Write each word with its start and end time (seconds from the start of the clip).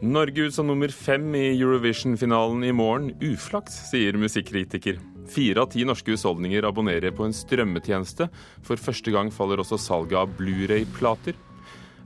Norge 0.00 0.42
ut 0.42 0.54
som 0.54 0.66
nummer 0.66 0.88
fem 0.88 1.34
i 1.34 1.60
Eurovision-finalen 1.60 2.64
i 2.64 2.72
morgen. 2.72 3.10
Uflaks, 3.20 3.74
sier 3.90 4.16
musikkritiker. 4.16 4.96
Fire 5.28 5.60
av 5.60 5.68
ti 5.74 5.84
norske 5.84 6.14
husholdninger 6.14 6.64
abonnerer 6.64 7.12
på 7.12 7.26
en 7.26 7.36
strømmetjeneste. 7.36 8.30
For 8.64 8.80
første 8.80 9.12
gang 9.12 9.28
faller 9.34 9.60
også 9.60 9.76
salget 9.76 10.16
av 10.22 10.32
Blu-ray-plater. 10.38 11.36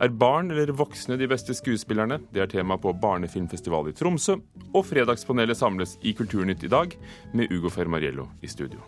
Er 0.02 0.10
barn 0.10 0.50
eller 0.50 0.74
voksne 0.74 1.14
de 1.20 1.28
beste 1.30 1.54
skuespillerne? 1.54 2.18
Det 2.34 2.42
er 2.42 2.50
tema 2.50 2.74
på 2.82 2.96
barnefilmfestival 2.98 3.92
i 3.92 3.94
Tromsø. 3.94 4.40
Og 4.74 4.82
Fredagspanelet 4.90 5.60
samles 5.62 5.94
i 6.02 6.16
Kulturnytt 6.18 6.66
i 6.66 6.72
dag, 6.74 6.98
med 7.32 7.54
Ugo 7.54 7.70
Fermariello 7.70 8.26
i 8.42 8.50
studio. 8.50 8.82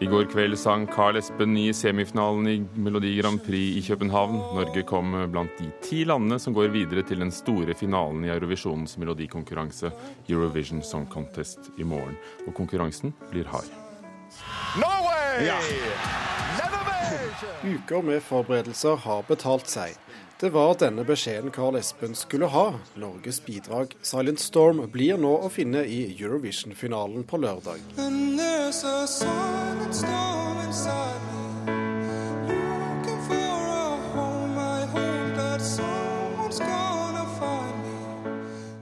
I 0.00 0.06
går 0.06 0.28
kveld 0.30 0.54
sang 0.58 0.86
Carl 0.86 1.16
Espen 1.18 1.56
i 1.58 1.72
semifinalen 1.74 2.46
i 2.46 2.54
Melodi 2.78 3.10
Grand 3.16 3.42
Prix 3.42 3.80
i 3.80 3.82
København. 3.88 4.36
Norge 4.54 4.84
kom 4.86 5.16
blant 5.32 5.58
de 5.58 5.66
ti 5.82 6.04
landene 6.06 6.38
som 6.38 6.54
går 6.54 6.70
videre 6.70 7.02
til 7.08 7.24
den 7.24 7.32
store 7.34 7.74
finalen 7.74 8.22
i 8.24 8.30
Eurovisjonens 8.30 8.94
melodikonkurranse 9.02 9.90
Eurovision 10.28 10.82
Song 10.86 11.08
Contest 11.10 11.72
i 11.78 11.82
morgen. 11.82 12.14
Og 12.46 12.54
konkurransen 12.54 13.14
blir 13.32 13.50
hard. 13.50 13.66
Norway! 14.78 15.50
Ja. 15.50 15.58
Uker 17.66 18.02
med 18.02 18.22
forberedelser 18.22 18.94
har 19.08 19.26
betalt 19.26 19.66
seg. 19.68 19.98
Det 20.40 20.48
var 20.50 20.74
denne 20.80 21.02
beskjeden 21.04 21.50
Carl 21.52 21.76
Espen 21.76 22.14
skulle 22.16 22.46
ha. 22.48 22.72
Norges 22.94 23.42
bidrag 23.44 23.92
Silent 24.00 24.40
Storm 24.40 24.78
blir 24.88 25.18
nå 25.20 25.34
å 25.36 25.50
finne 25.52 25.82
i 25.84 25.98
Eurovision-finalen 26.14 27.26
på 27.28 27.36
lørdag. 27.42 27.82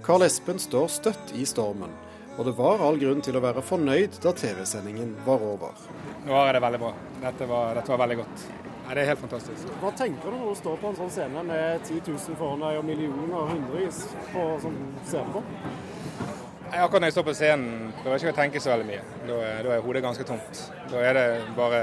Carl 0.06 0.28
Espen 0.28 0.62
står 0.62 0.86
støtt 1.00 1.34
i 1.34 1.42
stormen, 1.42 1.90
og 2.36 2.46
det 2.46 2.54
var 2.62 2.86
all 2.86 3.02
grunn 3.02 3.18
til 3.26 3.34
å 3.34 3.42
være 3.42 3.66
fornøyd 3.66 4.22
da 4.22 4.30
TV-sendingen 4.44 5.16
var 5.26 5.42
over. 5.42 5.74
Nå 6.22 6.38
er 6.38 6.54
det 6.54 6.62
veldig 6.68 6.84
bra. 6.86 6.94
Dette 7.26 7.50
var, 7.50 7.74
dette 7.82 7.96
var 7.96 8.04
veldig 8.06 8.22
godt. 8.22 8.48
Nei, 8.88 8.94
det 8.96 9.02
er 9.02 9.10
helt 9.10 9.20
fantastisk. 9.20 9.72
Hva 9.82 9.90
tenker 9.92 10.32
du 10.32 10.38
når 10.40 10.54
du 10.54 10.58
står 10.62 10.78
på 10.80 10.88
en 10.88 10.94
sånn 10.96 11.10
scene 11.12 11.42
med 11.44 11.82
10 11.84 12.06
000 12.06 12.36
foran 12.40 12.62
deg 12.64 12.78
og 12.80 12.86
millioner 12.88 13.34
og 13.36 13.50
hundrevis 13.50 13.98
på 14.32 14.44
som 14.62 14.78
ser 15.04 15.26
på? 15.34 15.42
Jeg, 15.52 16.80
akkurat 16.86 17.02
når 17.04 17.10
jeg 17.10 17.16
står 17.18 17.26
på 17.26 17.34
scenen, 17.36 17.90
prøver 17.98 18.14
jeg 18.14 18.22
ikke 18.24 18.32
å 18.32 18.38
tenke 18.38 18.62
så 18.64 18.70
veldig 18.72 18.86
mye. 18.88 19.02
Da 19.28 19.36
er, 19.44 19.60
da 19.66 19.74
er 19.74 19.84
hodet 19.84 20.02
ganske 20.06 20.24
tomt. 20.30 20.62
Da 20.88 21.02
er 21.04 21.18
det 21.18 21.26
bare 21.58 21.82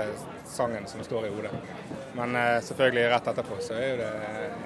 sangen 0.49 0.89
som 0.89 1.05
står 1.05 1.27
i 1.27 1.31
hodet. 1.35 1.53
Men 2.17 2.33
eh, 2.41 2.57
selvfølgelig 2.65 3.05
rett 3.13 3.29
etterpå 3.35 3.59
så 3.67 3.77
er 3.77 4.01
det 4.01 4.11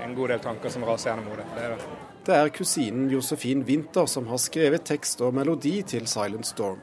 en 0.06 0.16
god 0.16 0.32
del 0.38 0.46
tanker 0.48 0.72
som 0.72 0.88
raser 0.88 1.12
gjennom 1.12 1.28
hodet. 1.34 1.50
Det 1.58 1.66
er 1.66 1.76
det. 1.76 1.90
Det 2.30 2.40
er 2.40 2.54
kusinen 2.56 3.12
Josefin 3.12 3.68
Winther 3.68 4.08
som 4.08 4.32
har 4.32 4.40
skrevet 4.40 4.88
tekst 4.88 5.20
og 5.28 5.36
melodi 5.36 5.82
til 5.84 6.08
Silent 6.08 6.48
Storm. 6.48 6.80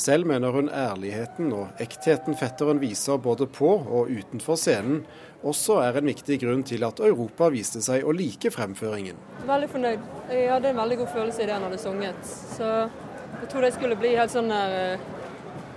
Selv 0.00 0.24
mener 0.26 0.54
hun 0.54 0.70
ærligheten 0.72 1.50
og 1.52 1.80
ektheten 1.82 2.36
fetteren 2.38 2.78
viser 2.80 3.18
både 3.20 3.44
på 3.52 3.68
og 3.68 4.08
utenfor 4.08 4.56
scenen, 4.56 5.02
også 5.44 5.76
er 5.82 5.98
en 5.98 6.08
viktig 6.08 6.38
grunn 6.40 6.62
til 6.64 6.86
at 6.86 7.02
Europa 7.04 7.50
viste 7.52 7.82
seg 7.84 8.06
å 8.08 8.14
like 8.16 8.48
fremføringen. 8.54 9.18
Veldig 9.48 9.68
fornøyd. 9.72 10.06
Jeg 10.32 10.46
hadde 10.48 10.70
en 10.72 10.80
veldig 10.80 10.98
god 11.02 11.10
følelse 11.16 11.42
i 11.42 11.48
det 11.48 11.56
han 11.56 11.66
hadde 11.68 11.80
sunget. 11.82 12.30
Så 12.56 12.68
jeg 12.70 13.50
trodde 13.52 13.68
jeg 13.68 13.76
skulle 13.76 13.98
bli 14.00 14.14
helt 14.16 14.32
sånn 14.32 14.48
der, 14.52 14.76
eh, 14.78 15.04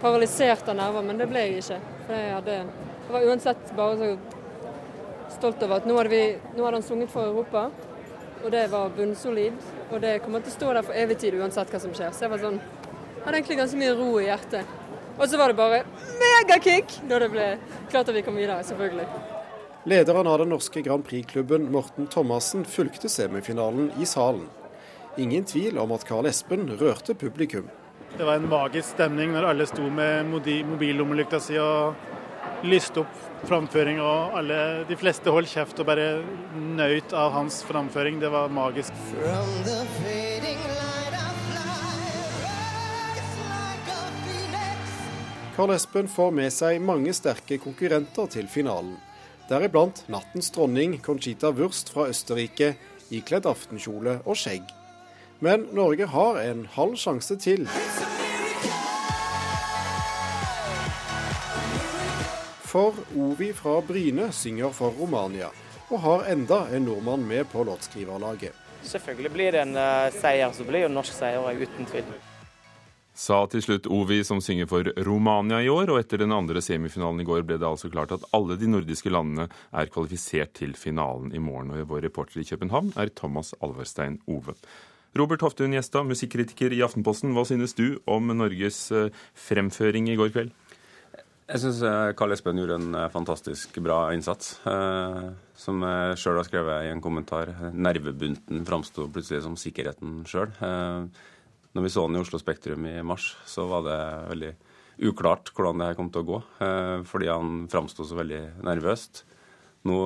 paralysert 0.03 0.71
av 0.71 0.79
nerver, 0.79 1.03
men 1.09 1.19
det 1.19 1.27
ble 1.31 1.43
jeg 1.43 1.57
ikke. 1.59 1.79
Jeg, 2.07 2.29
hadde, 2.33 2.55
jeg 2.61 3.15
var 3.17 3.27
uansett 3.27 3.73
bare 3.75 3.97
så 3.99 4.09
stolt 5.35 5.63
over 5.67 5.81
at 5.81 5.89
nå 5.89 5.97
hadde, 5.99 6.13
vi, 6.13 6.23
nå 6.55 6.63
hadde 6.63 6.79
han 6.79 6.87
sunget 6.87 7.11
for 7.11 7.27
Europa. 7.27 7.65
Og 8.43 8.47
det 8.55 8.69
var 8.71 8.95
bunnsolid. 8.95 9.59
Og 9.89 9.99
det 10.03 10.21
kommer 10.23 10.39
til 10.39 10.51
å 10.51 10.55
stå 10.55 10.71
der 10.79 10.87
for 10.87 10.95
evig 11.03 11.19
tid 11.19 11.35
uansett 11.39 11.75
hva 11.75 11.83
som 11.83 11.91
skjer. 11.95 12.15
Så 12.15 12.25
jeg 12.25 12.31
var 12.31 12.43
sånn 12.43 12.61
hadde 13.23 13.37
egentlig 13.39 13.59
ganske 13.59 13.79
mye 13.79 13.93
ro 13.97 14.09
i 14.21 14.27
hjertet. 14.27 14.79
Og 15.17 15.27
så 15.29 15.37
var 15.37 15.51
det 15.51 15.59
bare 15.59 15.83
megakick 16.19 16.97
da 17.09 17.19
det 17.21 17.29
ble 17.33 17.47
klart 17.91 18.09
at 18.09 18.15
vi 18.15 18.23
kom 18.25 18.37
videre, 18.39 18.63
selvfølgelig. 18.65 19.05
Lederen 19.89 20.27
av 20.31 20.39
den 20.39 20.53
norske 20.53 20.81
Grand 20.81 21.03
Prix-klubben, 21.05 21.67
Morten 21.71 22.07
Thomassen, 22.07 22.63
fulgte 22.65 23.11
semifinalen 23.11 23.91
i 23.99 24.07
salen. 24.07 24.47
Ingen 25.19 25.43
tvil 25.45 25.77
om 25.77 25.91
at 25.93 26.05
Carl 26.07 26.25
Espen 26.25 26.65
rørte 26.79 27.13
publikum. 27.19 27.67
Det 28.17 28.25
var 28.25 28.39
en 28.39 28.49
magisk 28.49 28.93
stemning 28.93 29.33
når 29.33 29.49
alle 29.49 29.67
sto 29.69 29.85
med 29.89 30.29
mobillommelykta 30.29 31.39
si 31.41 31.57
og 31.61 31.97
lyste 32.63 33.03
opp 33.03 33.47
framføring, 33.47 33.99
og 34.01 34.37
alle, 34.39 34.59
de 34.87 34.97
fleste 34.97 35.33
holdt 35.33 35.51
kjeft 35.51 35.81
og 35.83 35.89
bare 35.89 36.07
nøyt 36.55 37.13
av 37.17 37.33
hans 37.35 37.59
framføring. 37.67 38.21
Det 38.23 38.31
var 38.31 38.53
magisk. 38.53 38.95
Carl 45.55 45.69
Espen 45.69 46.07
får 46.07 46.31
med 46.33 46.49
seg 46.49 46.79
mange 46.81 47.11
sterke 47.13 47.59
konkurrenter 47.61 48.25
til 48.33 48.47
finalen. 48.49 48.95
Deriblant 49.45 49.99
nattens 50.09 50.49
dronning 50.49 50.95
Conchita 51.05 51.51
Wurst 51.53 51.91
fra 51.93 52.07
Østerrike, 52.09 52.71
ikledd 53.13 53.45
aftenkjole 53.45 54.15
og 54.25 54.39
skjegg. 54.41 54.65
Men 55.45 55.67
Norge 55.77 56.09
har 56.09 56.41
en 56.41 56.65
halv 56.73 56.97
sjanse 56.97 57.37
til. 57.37 57.69
For 62.65 62.97
Ovi 63.13 63.53
fra 63.53 63.77
Bryne 63.85 64.31
synger 64.33 64.73
for 64.73 64.97
Romania, 64.97 65.53
og 65.91 66.01
har 66.01 66.29
enda 66.33 66.63
en 66.73 66.89
nordmann 66.89 67.29
med 67.29 67.45
på 67.53 67.61
låtskriverlaget. 67.69 68.57
Selvfølgelig 68.81 69.37
blir 69.37 69.53
det 69.53 69.67
en 69.67 69.77
uh, 69.77 70.09
seier, 70.17 70.49
så 70.49 70.65
blir 70.65 70.89
en 70.89 70.97
norsk 70.97 71.13
seier, 71.13 71.45
uten 71.61 71.93
tvil. 71.93 72.15
Sa 73.13 73.43
til 73.45 73.61
slutt 73.61 73.85
Ovi, 73.93 74.23
som 74.25 74.39
synger 74.41 74.65
for 74.65 74.87
Romania 75.05 75.59
i 75.61 75.69
år. 75.69 75.91
Og 75.93 75.99
etter 76.01 76.23
den 76.23 76.33
andre 76.33 76.63
semifinalen 76.65 77.21
i 77.21 77.27
går 77.27 77.43
ble 77.45 77.59
det 77.61 77.67
altså 77.67 77.91
klart 77.93 78.11
at 78.15 78.25
alle 78.33 78.57
de 78.57 78.69
nordiske 78.71 79.11
landene 79.13 79.45
er 79.69 79.91
kvalifisert 79.93 80.55
til 80.57 80.73
finalen 80.73 81.29
i 81.29 81.41
morgen. 81.41 81.69
Og 81.75 81.85
vår 81.91 82.07
reporter 82.07 82.41
i 82.41 82.47
København 82.47 82.95
er 82.97 83.13
Thomas 83.13 83.53
Alverstein 83.61 84.17
Ove. 84.25 84.57
Robert 85.13 85.45
Hoftun 85.45 85.75
Gjestad, 85.75 86.07
musikkritiker 86.09 86.73
i 86.73 86.81
Aftenposten. 86.81 87.35
Hva 87.37 87.45
synes 87.45 87.77
du 87.77 87.99
om 88.09 88.33
Norges 88.33 88.87
fremføring 89.37 90.09
i 90.09 90.17
går 90.17 90.33
kveld? 90.33 90.55
Jeg 91.43 91.59
syns 91.59 91.83
Karl 92.17 92.33
Espen 92.33 92.57
gjorde 92.57 92.79
en 92.79 92.97
fantastisk 93.13 93.77
bra 93.83 94.07
innsats. 94.15 94.55
Som 95.59 95.85
jeg 95.85 96.17
sjøl 96.17 96.39
har 96.39 96.47
skrevet 96.47 96.87
i 96.87 96.89
en 96.95 97.03
kommentar. 97.03 97.51
Nervebunten 97.77 98.65
framsto 98.65 99.05
plutselig 99.13 99.43
som 99.45 99.59
sikkerheten 99.59 100.23
sjøl. 100.25 100.49
Når 101.73 101.87
vi 101.87 101.91
så 101.93 102.05
den 102.07 102.19
i 102.19 102.21
Oslo 102.21 102.39
Spektrum 102.41 102.85
i 102.85 102.95
mars, 103.05 103.33
så 103.49 103.65
var 103.69 103.85
det 103.87 103.99
veldig 104.29 104.53
uklart 105.09 105.49
hvordan 105.55 105.81
det 105.81 105.91
her 105.91 105.97
kom 105.97 106.09
til 106.13 106.21
å 106.21 106.27
gå. 106.27 106.41
Fordi 107.09 107.29
han 107.31 107.63
framsto 107.71 108.05
så 108.05 108.17
veldig 108.19 108.41
nervøst. 108.65 109.23
Nå 109.89 109.97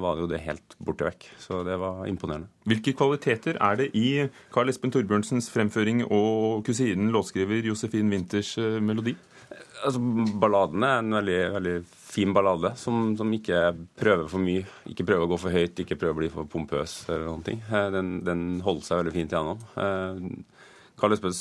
var 0.00 0.16
det 0.16 0.22
jo 0.22 0.28
det 0.30 0.38
helt 0.46 0.76
borte 0.80 1.04
vekk, 1.04 1.26
så 1.42 1.60
det 1.66 1.74
var 1.82 2.06
imponerende. 2.08 2.48
Hvilke 2.70 2.94
kvaliteter 2.96 3.58
er 3.60 3.80
det 3.80 3.90
i 3.98 4.08
Carl 4.54 4.70
Espen 4.72 4.94
Torbjørnsens 4.94 5.50
fremføring 5.52 6.06
og 6.06 6.62
kusinen, 6.64 7.10
låtskriver 7.12 7.66
Josefin 7.66 8.08
Winters 8.14 8.54
melodi? 8.80 9.18
Altså, 9.84 10.00
Balladen 10.40 10.84
er 10.86 11.02
en 11.02 11.18
veldig, 11.18 11.38
veldig 11.58 11.74
fin 12.08 12.32
ballade 12.34 12.72
som, 12.80 13.12
som, 13.18 13.30
ikke 13.36 13.60
prøver 14.00 14.30
for 14.32 14.42
mye. 14.42 14.64
Ikke 14.90 15.06
prøver 15.06 15.26
å 15.26 15.32
gå 15.34 15.38
for 15.44 15.54
høyt, 15.54 15.82
ikke 15.84 15.98
prøver 16.00 16.16
å 16.16 16.20
bli 16.22 16.30
for 16.32 16.48
pompøs 16.50 17.02
eller 17.08 17.28
noen 17.28 17.44
ting. 17.46 17.60
Den, 17.94 18.14
den 18.26 18.46
holder 18.64 18.86
seg 18.86 19.02
veldig 19.02 19.14
fint 19.18 19.36
gjennom. 19.36 19.60
Karl 20.98 21.14
Espen 21.14 21.34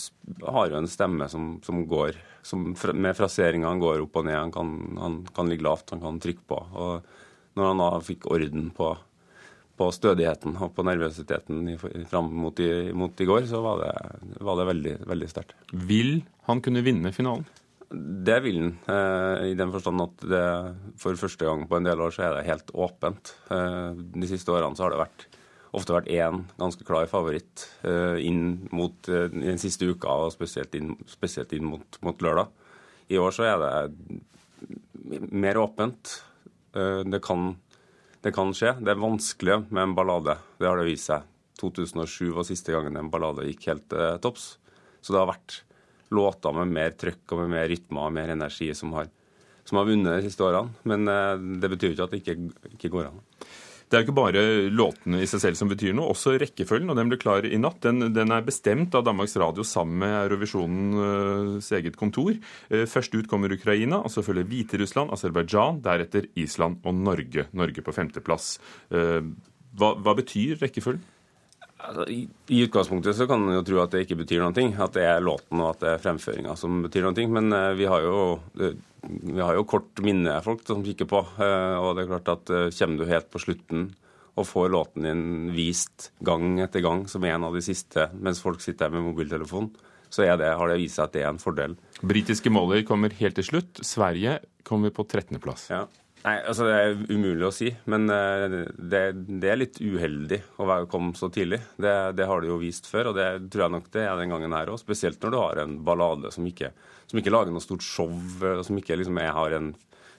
har 0.45 0.69
jo 0.71 0.77
en 0.77 0.89
stemme 0.89 1.27
som, 1.31 1.57
som 1.65 1.83
går 1.89 2.17
som 2.47 2.69
Med 2.93 3.17
fraseringa 3.17 3.67
han 3.67 3.81
går 3.81 4.05
opp 4.05 4.21
og 4.21 4.27
ned. 4.27 4.37
Han 4.37 4.53
kan, 4.55 4.69
han 5.01 5.17
kan, 5.35 5.49
ligge 5.51 5.65
lavt, 5.67 5.91
han 5.91 6.03
kan 6.03 6.19
trykke 6.23 6.45
på. 6.47 6.61
Og 6.79 7.57
når 7.59 7.71
han 7.71 7.81
da 7.81 7.89
fikk 8.05 8.29
orden 8.31 8.69
på, 8.77 8.93
på 9.75 9.89
stødigheten 9.91 10.55
og 10.55 10.71
på 10.77 10.85
nervøsiteten 10.87 11.73
fram 12.07 12.31
mot 12.45 12.59
i, 12.63 12.69
mot 12.95 13.19
i 13.19 13.27
går, 13.27 13.49
så 13.49 13.59
var 13.65 13.83
det, 13.83 13.93
var 14.39 14.61
det 14.61 14.67
veldig, 14.71 14.95
veldig 15.11 15.31
sterkt. 15.33 15.57
Vil 15.73 16.21
han 16.47 16.63
kunne 16.63 16.85
vinne 16.85 17.11
finalen? 17.15 17.47
Det 17.87 18.39
vil 18.43 18.61
han, 18.61 18.71
eh, 18.91 19.49
i 19.51 19.57
den 19.59 19.71
forstand 19.71 20.03
at 20.03 20.23
det, 20.27 20.45
for 20.99 21.19
første 21.19 21.47
gang 21.47 21.67
på 21.67 21.77
en 21.77 21.87
del 21.87 22.01
år 22.03 22.15
så 22.15 22.25
er 22.27 22.37
det 22.37 22.47
helt 22.47 22.71
åpent. 22.75 23.33
Eh, 23.51 23.91
de 23.95 24.31
siste 24.31 24.51
årene 24.51 24.75
så 24.75 24.87
har 24.87 24.95
det 24.95 25.03
vært 25.03 25.27
ofte 25.77 25.95
vært 25.95 26.09
én 26.11 26.43
ganske 26.59 26.85
klar 26.87 27.07
favoritt 27.09 27.67
uh, 27.85 28.17
inn 28.19 28.69
mot 28.75 29.09
uh, 29.11 29.27
den 29.31 29.59
siste 29.61 29.87
uka, 29.87 30.09
og 30.09 30.33
spesielt 30.33 30.75
inn, 30.77 30.95
spesielt 31.09 31.53
inn 31.55 31.67
mot, 31.69 31.99
mot, 32.05 32.23
lørdag. 32.23 32.51
I 33.13 33.19
år 33.21 33.35
så 33.35 33.45
er 33.47 33.61
det 33.61 35.21
mer 35.31 35.59
åpent. 35.61 36.17
Uh, 36.75 37.03
det, 37.07 37.21
kan, 37.25 37.51
det, 38.25 38.33
kan, 38.35 38.53
skje. 38.55 38.75
Det 38.81 38.93
er 38.93 39.01
vanskelig 39.01 39.61
med 39.69 39.83
en 39.83 39.97
ballade. 39.97 40.37
Det 40.59 40.69
har 40.69 40.81
det 40.81 40.89
vist 40.89 41.11
seg. 41.11 41.27
2007 41.61 42.33
var 42.35 42.45
siste 42.45 42.73
gangen 42.75 42.99
en 42.99 43.13
ballade 43.13 43.47
gikk 43.47 43.69
helt 43.71 43.87
til 43.89 44.19
topps. 44.21 44.49
Så 45.01 45.13
det 45.13 45.21
har 45.21 45.31
vært 45.31 45.61
låter 46.13 46.53
med 46.53 46.73
mer 46.73 46.93
trøkk 46.99 47.33
og 47.33 47.43
med 47.43 47.55
mer 47.55 47.71
rytme 47.71 48.03
og 48.03 48.13
mer 48.13 48.29
energi 48.35 48.67
som 48.77 48.93
har, 48.95 49.09
som 49.65 49.79
har 49.79 49.87
vunnet 49.87 50.19
de 50.19 50.27
siste 50.27 50.45
årene. 50.45 50.75
Men 50.87 51.09
det 51.57 51.71
betyr 51.73 51.95
ikke 51.95 52.05
at 52.05 52.13
det 52.13 52.21
ikke, 52.21 52.37
ikke 52.77 52.91
går 52.93 53.09
an. 53.09 53.23
Det 53.87 53.95
er 53.95 54.01
jo 54.01 54.07
ikke 54.09 54.17
bare 54.17 54.41
låtene 54.67 55.21
i 55.23 55.27
seg 55.31 55.39
selv 55.39 55.59
som 55.59 55.69
betyr 55.71 55.93
noe, 55.95 56.11
også 56.11 56.33
rekkefølgen. 56.41 56.89
og 56.91 56.97
Den 56.99 57.07
ble 57.07 57.19
klar 57.21 57.45
i 57.47 57.59
natt. 57.61 57.79
Den, 57.85 58.09
den 58.11 58.33
er 58.35 58.43
bestemt 58.43 58.95
av 58.99 59.05
Danmarks 59.07 59.37
Radio 59.39 59.63
sammen 59.63 60.01
med 60.03 60.15
Eurovisjonens 60.25 61.71
eget 61.77 61.95
kontor. 61.99 62.35
Eh, 62.67 62.83
først 62.83 63.15
ut 63.15 63.29
kommer 63.31 63.55
Ukraina, 63.55 64.01
og 64.03 64.11
så 64.11 64.25
følger 64.27 64.49
Hviterussland, 64.49 65.13
Aserbajdsjan, 65.15 65.79
deretter 65.85 66.27
Island 66.35 66.83
og 66.83 66.99
Norge. 66.99 67.47
Norge 67.55 67.85
på 67.85 67.95
femteplass. 67.95 68.57
Eh, 68.91 69.21
hva, 69.79 69.93
hva 70.03 70.17
betyr 70.19 70.59
rekkefølgen? 70.65 71.05
Altså, 71.77 72.07
i, 72.09 72.23
i, 72.49 72.63
utgangspunktet 72.65 73.15
så 73.15 73.27
kan 73.29 73.43
man 73.43 73.53
jo 73.59 73.63
tro 73.65 73.81
at 73.83 73.93
det 73.93 74.05
ikke 74.05 74.21
betyr 74.23 74.45
ting. 74.57 74.73
At 74.81 74.95
det 74.97 75.05
er 75.05 75.23
låten 75.23 75.61
og 75.61 75.75
at 75.75 75.83
det 75.83 75.91
er 75.93 76.03
fremføringa 76.03 76.55
som 76.57 76.81
betyr 76.85 77.11
ting. 77.15 77.29
Men 77.33 77.53
uh, 77.53 77.75
vi 77.77 77.85
har 77.85 78.05
jo 78.05 78.17
vi 79.07 79.39
har 79.41 79.55
jo 79.55 79.65
kort 79.67 80.01
minne 80.03 80.39
folk 80.43 80.63
som 80.67 80.83
kikker 80.85 81.07
på. 81.09 81.21
Eh, 81.39 81.75
og 81.79 81.95
det 81.95 82.05
er 82.05 82.11
klart 82.11 82.31
at 82.33 82.53
eh, 82.53 82.69
kommer 82.75 82.99
du 82.99 83.11
helt 83.11 83.29
på 83.31 83.41
slutten 83.41 83.89
og 84.37 84.45
får 84.45 84.71
låten 84.73 85.07
din 85.07 85.51
vist 85.55 86.11
gang 86.25 86.59
etter 86.61 86.83
gang 86.85 87.05
som 87.09 87.25
en 87.25 87.47
av 87.47 87.55
de 87.55 87.63
siste 87.65 88.09
mens 88.13 88.41
folk 88.43 88.61
sitter 88.61 88.87
her 88.87 88.93
med 88.93 89.07
mobiltelefon, 89.07 89.71
så 90.13 90.27
det, 90.37 90.51
har 90.59 90.69
det 90.69 90.77
vist 90.77 90.99
seg 90.99 91.07
at 91.07 91.15
det 91.15 91.23
er 91.23 91.31
en 91.31 91.41
fordel. 91.41 91.73
Britiske 92.05 92.51
måler 92.53 92.83
kommer 92.87 93.15
helt 93.17 93.39
til 93.39 93.47
slutt. 93.47 93.81
Sverige 93.81 94.37
kommer 94.67 94.93
på 94.93 95.07
13.-plass. 95.07 95.71
Ja. 95.73 95.81
Nei, 96.25 96.35
altså 96.49 96.65
Det 96.67 96.75
er 96.75 96.95
umulig 97.13 97.45
å 97.47 97.53
si, 97.55 97.69
men 97.91 98.09
eh, 98.11 98.57
det, 98.75 99.01
det 99.41 99.51
er 99.51 99.59
litt 99.59 99.77
uheldig 99.79 100.41
å 100.59 100.67
komme 100.91 101.13
så 101.15 101.29
tidlig. 101.31 101.61
Det, 101.77 101.93
det, 102.17 102.27
har 102.27 102.41
det 102.41 102.49
jo 102.49 102.59
vist 102.61 102.89
før, 102.89 103.11
og 103.11 103.19
det 103.19 103.27
tror 103.53 103.67
jeg 103.67 103.75
nok 103.77 103.91
det 103.93 104.03
er 104.03 104.19
den 104.19 104.33
gangen 104.33 104.55
her 104.57 104.73
òg. 104.73 104.81
Spesielt 104.81 105.21
når 105.23 105.33
du 105.33 105.39
har 105.39 105.61
en 105.63 105.77
ballade 105.87 106.33
som 106.35 106.47
ikke, 106.49 106.73
som 107.07 107.21
ikke 107.21 107.31
lager 107.33 107.53
noe 107.55 107.63
stort 107.63 107.85
show, 107.85 108.11
som 108.65 108.81
ikke 108.81 108.99
liksom 108.99 109.21
jeg 109.21 109.35
har 109.39 109.57
en 109.59 109.71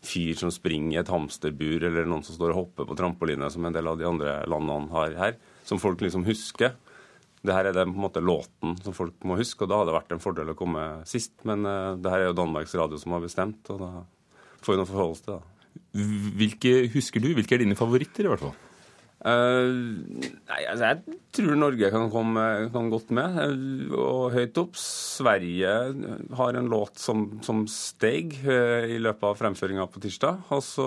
fyr 0.06 0.38
som 0.38 0.52
springer 0.54 0.94
i 0.94 1.00
et 1.02 1.12
hamsterbur, 1.12 1.82
eller 1.84 2.06
noen 2.08 2.24
som 2.24 2.36
står 2.36 2.54
og 2.54 2.60
hopper 2.62 2.88
på 2.88 2.96
trampoline, 2.98 3.50
som 3.52 3.66
en 3.66 3.74
del 3.74 3.90
av 3.90 3.98
de 3.98 4.06
andre 4.08 4.40
landene 4.48 4.92
har 4.94 5.16
her, 5.18 5.38
som 5.66 5.82
folk 5.82 6.02
liksom 6.04 6.26
husker. 6.28 6.76
Det 7.42 7.54
her 7.54 7.68
er 7.68 7.76
det 7.76 7.86
på 7.86 7.94
en 7.94 8.06
måte 8.06 8.22
låten 8.22 8.78
som 8.82 8.94
folk 8.96 9.18
må 9.28 9.36
huske, 9.38 9.62
og 9.64 9.70
da 9.70 9.80
hadde 9.80 9.92
det 9.92 9.98
vært 9.98 10.16
en 10.16 10.22
fordel 10.22 10.54
å 10.54 10.58
komme 10.58 10.86
sist. 11.08 11.36
Men 11.48 11.66
uh, 11.66 11.98
det 11.98 12.14
her 12.14 12.24
er 12.24 12.30
jo 12.30 12.38
Danmarks 12.40 12.74
Radio 12.78 12.98
som 13.00 13.14
har 13.14 13.22
bestemt, 13.24 13.68
og 13.74 13.82
da 13.82 13.92
får 14.64 14.74
vi 14.74 14.80
nå 14.80 14.88
forholde 14.88 15.18
oss 15.18 15.24
til 15.26 15.36
det. 15.36 15.57
Hvilke 16.38 16.88
husker 16.92 17.22
du? 17.22 17.32
Hvilke 17.36 17.56
er 17.56 17.64
dine 17.64 17.78
favoritter, 17.78 18.26
i 18.26 18.32
hvert 18.32 18.44
fall? 18.46 18.56
Uh, 19.18 19.74
nei, 20.46 20.60
altså 20.70 20.92
Jeg 20.92 21.16
tror 21.34 21.56
Norge 21.58 21.88
kan 21.90 22.04
komme 22.12 22.42
kan 22.70 22.86
godt 22.92 23.08
med, 23.18 23.34
uh, 23.34 23.96
og 23.98 24.36
høyt 24.36 24.60
opp. 24.62 24.78
Sverige 24.78 25.72
har 26.38 26.58
en 26.58 26.70
låt 26.70 27.02
som, 27.02 27.24
som 27.42 27.64
steg 27.72 28.36
uh, 28.44 28.86
i 28.86 29.00
løpet 29.02 29.26
av 29.26 29.40
fremføringa 29.40 29.88
på 29.90 30.04
tirsdag. 30.04 30.44
Og 30.54 30.62
så 30.62 30.86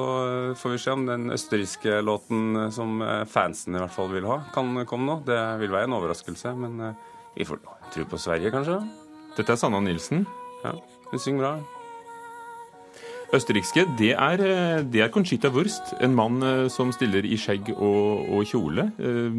får 0.62 0.76
vi 0.76 0.80
se 0.86 0.96
om 0.96 1.06
den 1.10 1.28
østerrikske 1.36 2.00
låten 2.06 2.72
som 2.72 3.04
fansen 3.32 3.76
i 3.76 3.84
hvert 3.84 3.96
fall 3.96 4.12
vil 4.16 4.30
ha, 4.32 4.42
kan 4.56 4.80
komme 4.88 5.10
nå. 5.12 5.20
Det 5.28 5.42
vil 5.66 5.76
være 5.76 5.92
en 5.92 6.00
overraskelse, 6.00 6.56
men 6.64 6.96
vi 7.36 7.48
får 7.48 7.60
tro 7.92 8.08
på 8.08 8.22
Sverige, 8.22 8.54
kanskje. 8.56 8.80
Dette 9.36 9.56
er 9.56 9.60
Sanna 9.60 9.84
Nilsen. 9.84 10.26
Ja, 10.64 10.76
hun 11.12 11.20
synger 11.20 11.44
bra. 11.44 11.81
Østerrikske, 13.32 13.86
det 13.96 14.12
er, 14.12 14.42
eh, 14.44 14.82
det 14.84 15.06
er, 15.06 15.08
Conchita 15.08 15.48
Wurst. 15.56 15.94
En 16.04 16.16
mann 16.16 16.44
eh, 16.44 16.68
som 16.68 16.90
stiller 16.92 17.24
i 17.24 17.38
skjegg 17.40 17.70
og, 17.78 18.28
og 18.28 18.44
kjole. 18.50 18.90
Eh, 19.00 19.38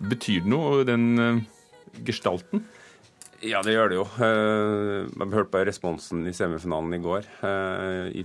betyr 0.00 0.46
det 0.46 0.48
noe, 0.48 0.80
den 0.88 1.44
gestalten? 2.06 2.64
Ja, 3.44 3.60
det 3.60 3.74
gjør 3.74 3.92
det 3.92 3.98
jo. 3.98 4.06
Jeg 4.16 5.28
hørte 5.34 5.52
på 5.52 5.60
responsen 5.68 6.24
i 6.24 6.32
semifinalen 6.32 6.96
i 6.96 7.00
går 7.04 7.26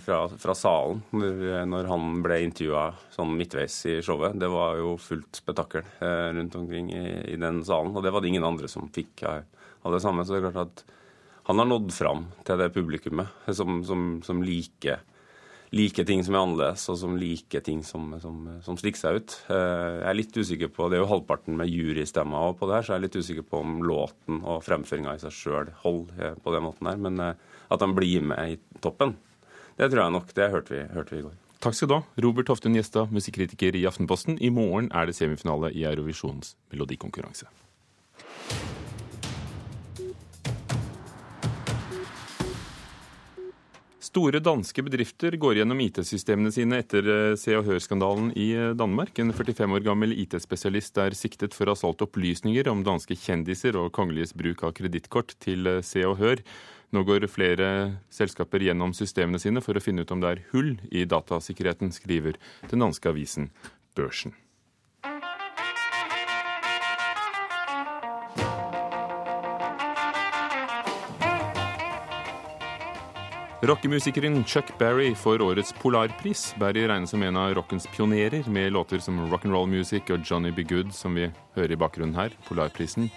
fra, 0.06 0.22
fra 0.40 0.56
salen 0.56 1.02
når, 1.12 1.90
han 1.92 2.22
ble 2.24 2.38
intervjua 2.46 2.86
sånn 3.12 3.36
midtveis 3.36 3.76
i 3.92 3.98
showet. 4.04 4.40
Det 4.40 4.48
var 4.52 4.80
jo 4.80 4.96
fullt 5.04 5.42
spetakkel 5.44 5.84
rundt 6.00 6.56
omkring 6.56 6.94
i, 6.96 7.04
i 7.36 7.38
den 7.40 7.60
salen. 7.68 7.92
Og 7.92 8.08
det 8.08 8.16
var 8.16 8.24
det 8.24 8.32
ingen 8.32 8.48
andre 8.48 8.72
som 8.72 8.88
fikk 8.96 9.26
av 9.28 9.92
det 9.92 10.02
samme. 10.04 10.24
Så 10.24 10.40
det 10.40 10.42
er 10.42 10.48
klart 10.48 10.64
at 10.72 10.86
han 11.48 11.62
har 11.62 11.70
nådd 11.70 11.94
fram 11.94 12.28
til 12.46 12.60
det 12.62 12.70
publikummet 12.76 13.50
som, 13.56 13.82
som, 13.86 14.06
som 14.26 14.44
liker, 14.46 15.02
liker, 15.74 16.06
ting 16.08 16.22
som 16.26 16.36
er 16.36 16.44
annerledes, 16.44 16.86
og 16.92 17.00
som 17.02 17.18
liker 17.18 17.64
ting 17.66 17.82
som, 17.88 18.14
som 18.22 18.78
stikker 18.80 19.02
seg 19.02 19.20
ut. 19.22 19.38
Eh, 19.50 19.98
jeg 20.04 20.10
er 20.12 20.20
litt 20.20 20.38
usikker 20.38 20.72
på, 20.74 20.90
Det 20.90 21.00
er 21.00 21.04
jo 21.04 21.12
halvparten 21.12 21.58
med 21.58 21.72
jurystemmer 21.72 22.54
på 22.60 22.70
det 22.70 22.78
her, 22.78 22.86
så 22.86 22.94
jeg 22.94 23.02
er 23.02 23.06
litt 23.08 23.20
usikker 23.20 23.48
på 23.48 23.64
om 23.64 23.80
låten 23.88 24.42
og 24.44 24.64
fremføringa 24.68 25.18
i 25.18 25.24
seg 25.24 25.36
sjøl 25.36 25.74
holder 25.84 26.28
eh, 26.30 26.38
på 26.44 26.54
den 26.56 26.68
måten 26.68 26.92
her. 26.92 27.02
Men 27.02 27.20
eh, 27.20 27.48
at 27.72 27.82
han 27.82 27.96
blir 27.98 28.26
med 28.34 28.58
i 28.58 28.82
toppen, 28.84 29.16
det 29.80 29.90
tror 29.90 30.04
jeg 30.04 30.18
nok. 30.20 30.36
Det 30.38 30.52
hørte 30.54 30.76
vi, 30.76 30.84
hørte 30.94 31.16
vi 31.16 31.24
i 31.24 31.26
går. 31.26 31.40
Takk 31.62 31.76
skal 31.78 31.90
du 31.90 31.94
ha, 31.94 32.04
Robert 32.26 32.48
Toftun 32.50 32.74
Gjestad, 32.74 33.12
musikkritiker 33.14 33.76
i 33.78 33.84
Aftenposten. 33.86 34.40
I 34.42 34.50
morgen 34.54 34.90
er 34.98 35.06
det 35.06 35.14
semifinale 35.18 35.70
i 35.78 35.84
Eurovisjons 35.86 36.56
melodikonkurranse. 36.74 37.50
Store 44.12 44.42
danske 44.44 44.84
bedrifter 44.84 45.38
går 45.40 45.62
gjennom 45.62 45.80
IT-systemene 45.80 46.50
sine 46.52 46.82
etter 46.82 47.06
eh, 47.08 47.36
Se 47.40 47.54
og 47.56 47.64
Hør-skandalen 47.64 48.34
i 48.36 48.50
eh, 48.60 48.74
Danmark. 48.76 49.16
En 49.24 49.32
45 49.32 49.78
år 49.78 49.86
gammel 49.86 50.12
IT-spesialist 50.20 51.00
er 51.00 51.16
siktet 51.16 51.56
for 51.56 51.72
å 51.72 51.78
ha 51.78 51.80
solgt 51.80 52.04
opplysninger 52.04 52.68
om 52.68 52.84
danske 52.84 53.16
kjendiser 53.16 53.80
og 53.80 53.94
kongeliges 53.96 54.36
bruk 54.36 54.66
av 54.68 54.76
kredittkort 54.76 55.38
til 55.40 55.64
eh, 55.78 55.80
Se 55.80 56.04
og 56.04 56.18
Hør. 56.20 56.44
Nå 56.92 57.06
går 57.08 57.30
flere 57.32 57.72
selskaper 58.12 58.68
gjennom 58.68 58.92
systemene 58.92 59.40
sine 59.40 59.64
for 59.64 59.80
å 59.80 59.86
finne 59.86 60.04
ut 60.04 60.12
om 60.12 60.20
det 60.20 60.36
er 60.36 60.46
hull 60.52 60.74
i 60.92 61.08
datasikkerheten, 61.08 61.96
skriver 61.96 62.36
den 62.68 62.84
danske 62.84 63.16
avisen 63.16 63.48
Børsen. 63.96 64.36
Rockemusikeren 73.64 74.44
Chuck 74.44 74.78
Berry 74.80 75.16
får 75.16 75.42
årets 75.42 75.74
Polarpris. 75.74 76.56
Berry 76.60 76.88
regnes 76.88 77.10
som 77.10 77.22
en 77.24 77.38
av 77.38 77.54
rockens 77.54 77.86
pionerer, 77.88 78.50
med 78.50 78.74
låter 78.74 79.00
som 79.00 79.20
Rock'n'Roll 79.30 79.68
Music 79.70 80.10
og 80.10 80.26
Johnny 80.26 80.50
Be 80.52 80.64
Good, 80.64 80.90
som 80.98 81.14
vi 81.14 81.28
hører 81.54 81.76
i 81.76 81.78
bakgrunnen 81.78 82.18
her. 82.18 82.34
Polarprisen 82.48 83.12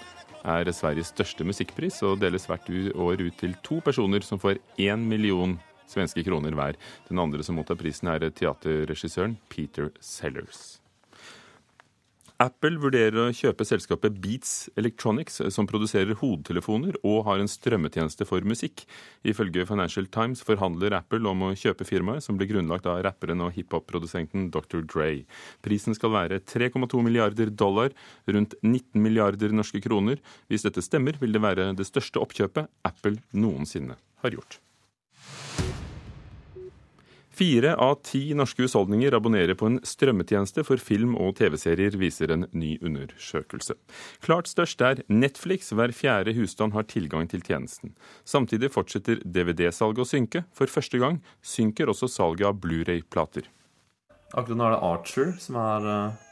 er 0.44 0.68
Sveriges 0.68 1.14
største 1.14 1.48
musikkpris 1.48 2.02
og 2.04 2.20
deles 2.20 2.44
hvert 2.44 2.68
år 2.92 3.24
ut 3.24 3.40
til 3.40 3.56
to 3.64 3.80
personer 3.80 4.20
som 4.20 4.36
får 4.38 4.60
én 4.76 5.08
million 5.08 5.56
svenske 5.88 6.20
kroner 6.28 6.52
hver. 6.52 6.76
Den 7.08 7.24
andre 7.24 7.40
som 7.40 7.56
mottar 7.56 7.80
prisen, 7.80 8.12
er 8.12 8.28
teaterregissøren 8.28 9.38
Peter 9.48 9.94
Sellers. 9.96 10.83
Apple 12.42 12.80
vurderer 12.82 13.14
å 13.22 13.30
kjøpe 13.30 13.62
selskapet 13.62 14.16
Beats 14.18 14.66
Electronics, 14.80 15.36
som 15.54 15.68
produserer 15.70 16.16
hodetelefoner 16.18 16.96
og 17.06 17.20
har 17.28 17.38
en 17.38 17.50
strømmetjeneste 17.50 18.26
for 18.26 18.42
musikk. 18.42 18.82
Ifølge 19.22 19.62
Financial 19.68 20.08
Times 20.10 20.42
forhandler 20.42 20.96
Apple 20.98 21.30
om 21.30 21.46
å 21.46 21.52
kjøpe 21.54 21.86
firmaet, 21.86 22.26
som 22.26 22.34
ble 22.34 22.48
grunnlagt 22.50 22.90
av 22.90 23.04
rapperen 23.06 23.46
og 23.46 23.54
hiphop-produsenten 23.54 24.50
Dr. 24.50 24.82
Dre. 24.82 25.22
Prisen 25.62 25.94
skal 25.94 26.10
være 26.16 26.42
3,2 26.42 27.06
milliarder 27.06 27.54
dollar, 27.54 27.94
rundt 28.26 28.58
19 28.64 28.98
milliarder 28.98 29.54
norske 29.54 29.78
kroner. 29.84 30.18
Hvis 30.50 30.66
dette 30.66 30.82
stemmer, 30.82 31.14
vil 31.22 31.38
det 31.38 31.44
være 31.44 31.70
det 31.78 31.86
største 31.86 32.18
oppkjøpet 32.18 32.66
Apple 32.90 33.20
noensinne 33.30 34.00
har 34.26 34.34
gjort. 34.34 34.63
Fire 37.34 37.72
av 37.82 37.96
ti 38.06 38.28
norske 38.36 38.62
husholdninger 38.62 39.14
abonnerer 39.16 39.56
på 39.58 39.66
en 39.66 39.80
strømmetjeneste 39.82 40.62
for 40.66 40.78
film 40.78 41.16
og 41.18 41.32
TV-serier, 41.40 41.96
viser 41.98 42.30
en 42.30 42.46
ny 42.54 42.76
undersøkelse. 42.78 43.74
Klart 44.22 44.46
størst 44.46 44.84
er 44.86 45.02
Netflix, 45.10 45.72
hver 45.74 45.90
fjerde 45.96 46.36
husstand 46.38 46.76
har 46.76 46.86
tilgang 46.86 47.26
til 47.30 47.42
tjenesten. 47.42 47.96
Samtidig 48.22 48.70
fortsetter 48.76 49.18
DVD-salget 49.26 50.04
å 50.04 50.06
synke. 50.06 50.44
For 50.54 50.70
første 50.70 51.00
gang 51.02 51.18
synker 51.42 51.90
også 51.90 52.06
salget 52.12 52.46
av 52.52 52.60
Blu-ray-plater. 52.62 53.50
Akkurat 54.34 54.58
nå 54.58 54.68
er 54.68 54.76
det 54.76 54.82
Archer, 54.92 55.34
som 55.42 55.58
er 55.58 55.90
uh, 55.90 56.24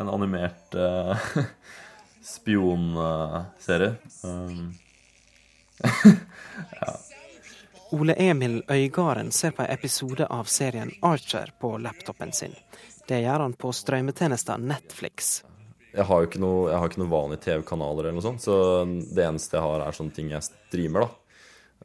en 0.00 0.12
animert 0.16 0.76
uh, 0.80 1.28
spionserie. 2.34 3.92
Um, 4.24 4.72
ja. 6.80 6.94
Ole 7.92 8.14
Emil 8.14 8.62
Øygarden 8.70 9.32
ser 9.32 9.50
på 9.50 9.62
en 9.62 9.70
episode 9.70 10.26
av 10.26 10.44
serien 10.44 10.92
Archer 11.02 11.52
på 11.60 11.76
laptopen 11.78 12.32
sin. 12.32 12.54
Det 13.08 13.20
gjør 13.20 13.44
han 13.44 13.52
på 13.52 13.72
strømmetjenesten 13.72 14.64
Netflix. 14.68 15.42
Jeg 15.94 16.08
har 16.08 16.22
jo 16.22 16.28
ikke 16.30 16.40
noe, 16.42 16.70
jeg 16.72 16.80
har 16.80 16.90
ikke 16.90 17.02
noe 17.04 17.12
vanlige 17.12 17.44
TV-kanaler, 17.44 18.08
eller 18.08 18.16
noe 18.16 18.24
sånt, 18.24 18.42
så 18.42 18.56
det 18.84 19.26
eneste 19.26 19.58
jeg 19.58 19.66
har, 19.66 19.84
er 19.84 19.94
sånne 19.94 20.16
ting 20.16 20.32
jeg 20.32 20.46
streamer. 20.48 21.04
da. 21.06 21.24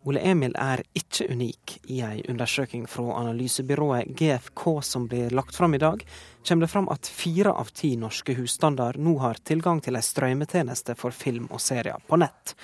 Ole 0.08 0.22
Emil 0.24 0.54
er 0.56 0.82
ikke 0.96 1.28
unik. 1.28 1.76
I 1.92 2.00
en 2.08 2.22
undersøking 2.32 2.86
fra 2.88 3.18
analysebyrået 3.20 4.14
GFK 4.16 4.64
som 4.82 5.08
blir 5.12 5.36
lagt 5.36 5.56
fram 5.56 5.76
i 5.76 5.82
dag, 5.82 6.06
kommer 6.48 6.66
det 6.66 6.72
fram 6.72 6.88
at 6.90 7.08
fire 7.08 7.52
av 7.52 7.74
ti 7.76 7.96
norske 8.00 8.34
husstander 8.40 8.98
nå 8.98 9.18
har 9.20 9.42
tilgang 9.44 9.84
til 9.84 10.00
en 10.00 10.06
strømmetjeneste 10.06 10.96
for 10.98 11.12
film 11.12 11.50
og 11.52 11.62
serier 11.62 12.00
på 12.08 12.22
nett. 12.24 12.56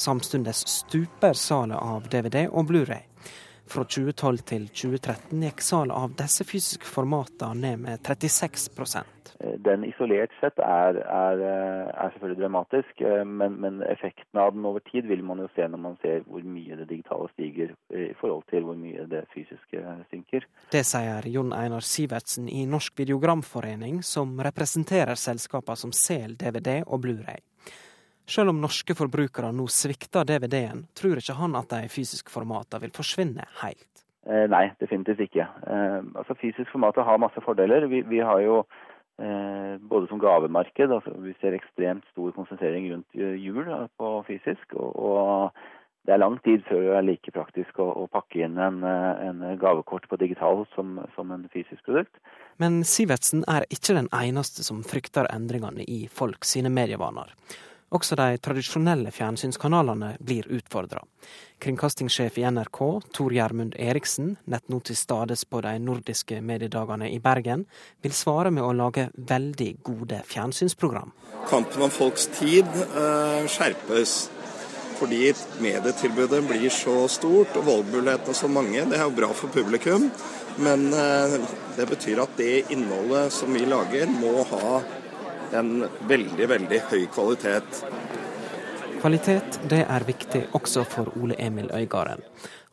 Samtidig 0.00 0.54
stuper 0.54 1.32
salget 1.32 1.78
av 1.78 2.06
DVD 2.08 2.46
og 2.48 2.70
Blu-ray. 2.70 3.02
Fra 3.68 3.82
2012 3.84 4.38
til 4.48 4.62
2013 4.72 5.42
gikk 5.44 5.60
salget 5.60 5.96
av 5.98 6.14
disse 6.16 6.46
fysiske 6.48 6.88
formatene 6.88 7.60
ned 7.60 7.82
med 7.82 8.00
36% 8.08 9.34
Den 9.66 9.84
isolert 9.84 10.32
sett 10.40 10.56
er, 10.64 11.02
er, 11.04 11.42
er 11.44 12.14
selvfølgelig 12.14 12.40
dramatisk, 12.40 13.04
men, 13.28 13.60
men, 13.60 13.82
effekten 13.92 14.40
av 14.40 14.54
den 14.56 14.64
over 14.70 14.80
tid 14.88 15.04
vil 15.12 15.20
man 15.24 15.44
jo 15.44 15.50
se 15.52 15.68
når 15.68 15.84
man 15.84 16.00
ser 16.00 16.24
hvor 16.24 16.48
mye 16.56 16.80
det 16.80 16.88
digitale 16.94 17.28
stiger 17.34 17.76
i 17.92 18.08
forhold 18.22 18.48
til 18.48 18.64
hvor 18.70 18.80
mye 18.80 19.04
det 19.12 19.26
fysiske 19.36 19.84
synker. 20.08 20.48
Det 20.72 20.84
sier 20.94 21.28
Jon 21.28 21.52
Einar 21.60 21.84
Sivertsen 21.84 22.48
i 22.48 22.64
Norsk 22.64 23.04
Videogramforening, 23.04 24.00
som 24.00 24.32
representerer 24.48 25.20
selskapene 25.28 25.84
som 25.84 25.92
selger 25.92 26.40
DVD 26.48 26.80
og 26.86 27.04
Blu-ray. 27.04 27.44
Selv 28.30 28.52
om 28.52 28.60
norske 28.62 28.94
forbrukere 28.94 29.50
nå 29.50 29.64
svikter 29.72 30.28
DVD-en, 30.28 30.84
tror 30.94 31.18
ikke 31.18 31.34
han 31.40 31.56
at 31.58 31.72
de 31.72 31.88
fysiske 31.90 32.30
formatene 32.30 32.84
vil 32.84 32.92
forsvinne 32.94 33.46
helt. 33.64 33.88
Eh, 34.28 34.46
nei, 34.52 34.68
definitivt 34.78 35.24
ikke. 35.24 35.46
Eh, 35.66 35.98
altså 36.14 36.36
Fysisk 36.38 36.70
format 36.70 37.00
har 37.02 37.18
masse 37.18 37.42
fordeler. 37.42 37.88
Vi, 37.90 38.04
vi 38.06 38.20
har 38.22 38.42
jo 38.44 38.60
eh, 39.18 39.80
både 39.80 40.06
som 40.10 40.20
gavemarked, 40.22 40.92
altså 40.92 41.16
vi 41.24 41.34
ser 41.40 41.56
ekstremt 41.56 42.06
stor 42.12 42.30
konsentrering 42.36 42.86
rundt 42.92 43.18
jul 43.18 43.66
på 43.98 44.10
fysisk. 44.28 44.76
Og, 44.76 44.92
og, 44.94 45.64
det 46.06 46.14
er 46.14 46.22
lang 46.22 46.38
tid 46.46 46.62
før 46.64 46.80
det 46.80 46.92
er 46.96 47.04
like 47.04 47.32
praktisk 47.34 47.80
å, 47.82 47.88
å 48.02 48.06
pakke 48.08 48.40
inn 48.46 48.54
en, 48.56 48.78
en, 48.86 49.42
gavekort 49.60 50.06
på 50.08 50.16
digital 50.22 50.62
som, 50.72 50.94
som 51.12 51.28
en 51.34 51.42
fysisk 51.52 51.82
produkt. 51.84 52.14
Men 52.62 52.80
Sivertsen 52.88 53.44
er 53.44 53.66
ikke 53.68 53.98
den 53.98 54.08
eneste 54.16 54.64
som 54.64 54.80
frykter 54.80 55.28
endringene 55.28 55.84
i 55.84 56.06
folk 56.08 56.48
sine 56.48 56.72
medievaner. 56.72 57.34
Også 57.90 58.14
de 58.14 58.38
tradisjonelle 58.38 59.10
fjernsynskanalene 59.10 60.12
blir 60.22 60.46
utfordra. 60.54 61.00
Kringkastingssjef 61.60 62.38
i 62.38 62.44
NRK, 62.46 62.78
Tor 63.16 63.32
Gjermund 63.34 63.74
Eriksen, 63.82 64.36
nett 64.46 64.68
nå 64.70 64.78
til 64.86 64.96
stades 64.96 65.42
på 65.44 65.58
de 65.66 65.72
nordiske 65.82 66.38
mediedagene 66.38 67.08
i 67.10 67.18
Bergen, 67.22 67.64
vil 68.00 68.14
svare 68.14 68.52
med 68.54 68.62
å 68.62 68.70
lage 68.78 69.08
veldig 69.14 69.72
gode 69.82 70.20
fjernsynsprogram. 70.30 71.10
Kampen 71.50 71.82
om 71.82 71.90
folks 71.90 72.28
tid 72.38 72.68
uh, 72.94 73.42
skjerpes. 73.50 74.20
Fordi 75.00 75.32
medietilbudet 75.64 76.42
blir 76.44 76.70
så 76.70 76.94
stort 77.08 77.54
og 77.56 77.66
valgmulighetene 77.66 78.36
så 78.36 78.50
mange. 78.52 78.84
Det 78.86 78.98
er 78.98 79.06
jo 79.06 79.16
bra 79.16 79.32
for 79.34 79.50
publikum, 79.50 80.10
men 80.62 80.90
uh, 80.94 81.40
det 81.74 81.90
betyr 81.90 82.22
at 82.22 82.38
det 82.38 82.68
innholdet 82.70 83.32
som 83.34 83.50
vi 83.56 83.66
lager, 83.66 84.06
må 84.12 84.44
ha 84.52 84.80
en 85.56 85.84
veldig, 86.08 86.46
veldig 86.48 86.80
høy 86.90 87.04
kvalitet. 87.12 87.82
Kvalitet 89.00 89.60
det 89.72 89.82
er 89.86 90.04
viktig 90.04 90.42
også 90.56 90.84
for 90.88 91.10
Ole 91.20 91.36
Emil 91.40 91.70
Øygarden. 91.72 92.22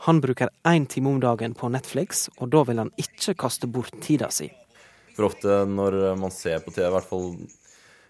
Han 0.06 0.20
bruker 0.22 0.52
én 0.68 0.86
time 0.86 1.10
om 1.10 1.22
dagen 1.24 1.56
på 1.58 1.70
Netflix, 1.74 2.28
og 2.38 2.52
da 2.54 2.64
vil 2.68 2.82
han 2.84 2.92
ikke 3.00 3.38
kaste 3.40 3.70
bort 3.72 3.96
tida 4.04 4.30
si. 4.34 4.50
For 5.16 5.30
ofte 5.32 5.64
når 5.66 6.18
man 6.20 6.34
ser 6.34 6.60
på 6.62 6.74
TV, 6.76 6.86
i 6.90 6.94
hvert 6.94 7.10
fall 7.10 7.32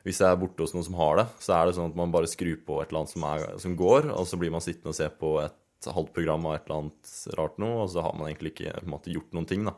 hvis 0.07 0.21
jeg 0.23 0.31
er 0.31 0.39
borte 0.39 0.63
hos 0.63 0.73
noen 0.75 0.85
som 0.87 0.97
har 0.99 1.17
det, 1.19 1.27
så 1.43 1.53
er 1.55 1.67
det 1.67 1.77
sånn 1.77 1.91
at 1.91 1.97
man 1.99 2.11
bare 2.13 2.29
skrur 2.31 2.59
på 2.63 2.81
et 2.81 2.91
eller 2.91 3.03
annet 3.03 3.13
som, 3.13 3.25
er, 3.27 3.47
som 3.59 3.73
går, 3.79 4.11
og 4.15 4.27
så 4.27 4.39
blir 4.39 4.53
man 4.53 4.63
sittende 4.63 4.93
og 4.93 4.99
se 4.99 5.07
på 5.11 5.31
et 5.43 5.89
halvt 5.93 6.13
program 6.15 6.47
av 6.47 6.55
et 6.55 6.67
eller 6.67 6.81
annet 6.81 7.15
rart 7.37 7.57
noe, 7.61 7.81
og 7.83 7.91
så 7.91 8.05
har 8.05 8.15
man 8.15 8.29
egentlig 8.29 8.53
ikke 8.53 8.85
måte, 8.87 9.11
gjort 9.11 9.35
noen 9.35 9.49
ting, 9.49 9.67
da. 9.67 9.75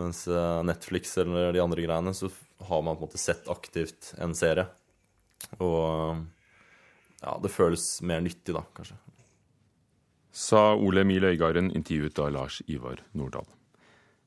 Mens 0.00 0.24
eh, 0.24 0.62
Netflix 0.64 1.12
eller 1.20 1.52
de 1.52 1.60
andre 1.60 1.84
greiene, 1.84 2.14
så 2.16 2.30
har 2.68 2.82
man 2.82 2.96
på 2.96 3.04
en 3.04 3.08
måte 3.10 3.20
sett 3.20 3.48
aktivt 3.52 4.12
en 4.22 4.34
serie. 4.38 4.66
Og 5.58 6.22
ja, 7.22 7.38
det 7.42 7.52
føles 7.54 7.86
mer 8.06 8.22
nyttig 8.24 8.54
da, 8.56 8.64
kanskje. 8.76 8.98
Sa 10.32 10.72
Ole 10.74 11.04
Emil 11.04 11.24
Øygarden, 11.28 11.68
intervjuet 11.76 12.18
av 12.22 12.32
Lars 12.32 12.62
Ivar 12.66 13.02
Nordahl. 13.12 13.48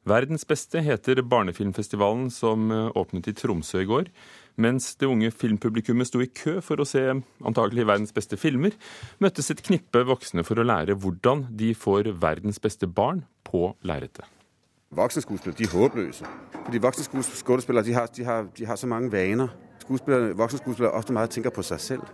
Verdens 0.05 0.45
beste 0.45 0.83
heter 0.85 1.23
barnefilmfestivalen 1.25 2.27
som 2.29 2.69
eh, 2.71 2.91
åpnet 2.93 3.31
i 3.31 3.33
Tromsø 3.33 3.81
i 3.81 3.87
går. 3.89 4.11
Mens 4.61 4.91
det 5.01 5.09
unge 5.09 5.31
filmpublikummet 5.33 6.11
sto 6.11 6.21
i 6.21 6.29
kø 6.29 6.59
for 6.63 6.79
å 6.79 6.85
se 6.85 7.01
antagelig 7.09 7.87
verdens 7.89 8.13
beste 8.13 8.37
filmer, 8.37 8.77
møttes 9.17 9.49
et 9.49 9.65
knippe 9.65 10.05
voksne 10.05 10.45
for 10.45 10.61
å 10.61 10.67
lære 10.67 10.95
hvordan 11.01 11.47
de 11.57 11.73
får 11.73 12.13
verdens 12.21 12.61
beste 12.61 12.85
barn 12.85 13.25
på 13.49 13.71
lerretet. 13.81 14.29
Voksne 14.95 15.21
skuespillere 15.21 15.57
de 15.57 15.63
er 15.63 15.77
håpløse. 15.77 16.25
Fordi 16.65 16.77
voksne 16.77 17.23
skuespillere 17.23 17.85
de 17.85 17.93
har, 17.93 18.05
de 18.05 18.23
har, 18.23 18.45
de 18.57 18.65
har 18.65 18.75
så 18.75 18.87
mange 18.87 19.11
vaner. 19.11 19.47
Skuespillere, 19.79 20.35
voksne 20.37 20.59
skuespillere 20.59 20.91
ofte 20.91 21.13
meget 21.13 21.29
tenker 21.29 21.49
på 21.49 21.63
seg 21.63 21.79
selv. 21.79 22.05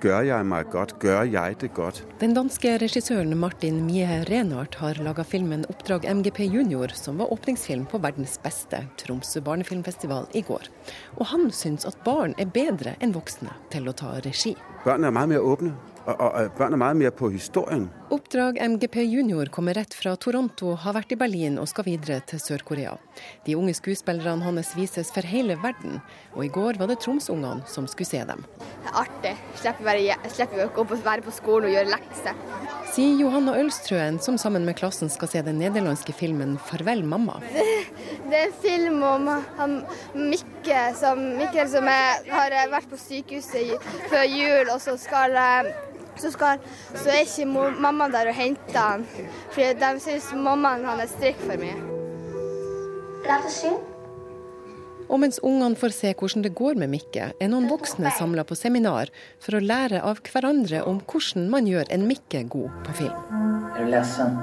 Gør 0.00 0.22
jeg 0.24 0.46
meg 0.48 0.70
godt? 0.72 0.94
Gør 0.98 1.26
jeg 1.28 1.58
det 1.60 1.74
godt? 1.76 1.98
Den 2.22 2.32
danske 2.32 2.70
regissøren 2.80 3.36
Martin 3.36 3.82
Mie 3.84 4.24
Renhardt 4.30 4.78
har 4.80 4.96
laga 5.04 5.22
filmen 5.22 5.66
'Oppdrag 5.68 6.08
MGP 6.14 6.40
Junior', 6.40 6.94
som 6.94 7.18
var 7.18 7.32
åpningsfilm 7.32 7.84
på 7.86 7.98
verdens 7.98 8.38
beste 8.38 8.88
Tromsø 8.96 9.40
barnefilmfestival 9.40 10.24
i 10.34 10.40
går. 10.40 10.72
Og 11.16 11.26
han 11.26 11.50
syns 11.50 11.84
at 11.84 12.00
barn 12.04 12.34
er 12.38 12.48
bedre 12.48 12.96
enn 13.00 13.12
voksne 13.12 13.52
til 13.70 13.88
å 13.88 13.92
ta 13.92 14.16
regi. 14.24 14.56
Barn 14.84 15.04
er 15.04 15.12
mye 15.12 15.26
mer 15.26 15.44
åpne. 15.44 15.76
Og, 16.08 16.16
og 16.16 16.52
barn 16.56 16.74
er 16.74 16.94
mer 16.96 17.12
på 17.12 17.28
historien. 17.32 17.90
Oppdrag 18.10 18.56
MGP 18.58 19.02
Junior 19.04 19.50
kommer 19.52 19.76
rett 19.76 19.92
fra 19.94 20.16
Toronto, 20.16 20.72
har 20.80 20.96
vært 20.96 21.12
i 21.12 21.18
Berlin 21.20 21.58
og 21.60 21.68
skal 21.70 21.86
videre 21.86 22.22
til 22.26 22.40
Sør-Korea. 22.42 22.96
De 23.46 23.54
unge 23.58 23.74
skuespillerne 23.76 24.42
hans 24.46 24.72
vises 24.78 25.12
for 25.14 25.26
hele 25.28 25.58
verden, 25.60 26.00
og 26.34 26.46
i 26.46 26.50
går 26.50 26.80
var 26.80 26.90
det 26.90 26.98
Tromsungene 27.04 27.68
som 27.68 27.86
skulle 27.90 28.08
se 28.08 28.22
dem. 28.26 28.42
Det 28.58 28.90
er 28.90 28.98
artig. 29.04 29.34
Slipper 29.60 30.62
jo 30.62 30.70
ikke 30.70 30.86
å 30.86 31.00
være 31.04 31.26
på 31.26 31.36
skolen 31.36 31.68
og 31.68 31.76
gjøre 31.76 31.92
lekser. 31.92 32.40
Sier 32.90 33.20
Johanna 33.20 33.54
Ølstrøen, 33.60 34.18
som 34.24 34.40
sammen 34.40 34.64
med 34.66 34.78
klassen 34.80 35.12
skal 35.12 35.30
se 35.30 35.44
den 35.46 35.60
nederlandske 35.62 36.16
filmen 36.16 36.56
'Farvel, 36.58 37.04
mamma'. 37.06 37.38
Det 38.30 38.38
er 38.38 38.48
en 38.48 38.58
film 38.62 39.02
om 39.02 39.28
han, 39.58 39.76
Mikke, 40.14 40.82
som, 40.98 41.20
Mikkel 41.38 41.68
som 41.70 41.86
er, 41.86 42.26
har 42.30 42.56
vært 42.72 42.90
på 42.90 42.98
sykehuset 42.98 43.78
før 44.10 44.26
jul, 44.26 44.74
og 44.74 44.80
så 44.82 44.96
skal 44.98 45.38
så, 46.20 46.30
skal, 46.34 46.60
så 46.94 47.10
er 47.12 47.24
ikke 47.24 47.46
mamma 47.80 48.08
der 48.12 48.30
og 48.30 48.36
henter 48.36 48.80
han, 48.80 49.06
fordi 49.50 49.72
de 49.80 49.92
syns 50.04 50.32
mammaen 50.36 50.86
hans 50.88 51.16
drikker 51.20 51.48
for 51.48 51.62
mye. 51.62 51.78
Og 55.10 55.18
mens 55.18 55.40
ungene 55.42 55.78
får 55.78 55.94
se 55.96 56.12
hvordan 56.14 56.44
det 56.46 56.54
går 56.54 56.78
med 56.78 56.92
Mikke, 56.92 57.32
er 57.34 57.50
noen 57.50 57.66
voksne 57.70 58.12
samla 58.14 58.44
på 58.46 58.58
seminar 58.58 59.10
for 59.42 59.58
å 59.58 59.64
lære 59.64 60.02
av 60.06 60.22
hverandre 60.28 60.84
om 60.86 61.02
hvordan 61.02 61.48
man 61.50 61.66
gjør 61.70 61.90
en 61.90 62.06
Mikke 62.10 62.44
god 62.52 62.70
på 62.86 63.00
film. 63.02 63.40
Er 63.74 63.82
du 63.84 63.90
lesen? 63.90 64.38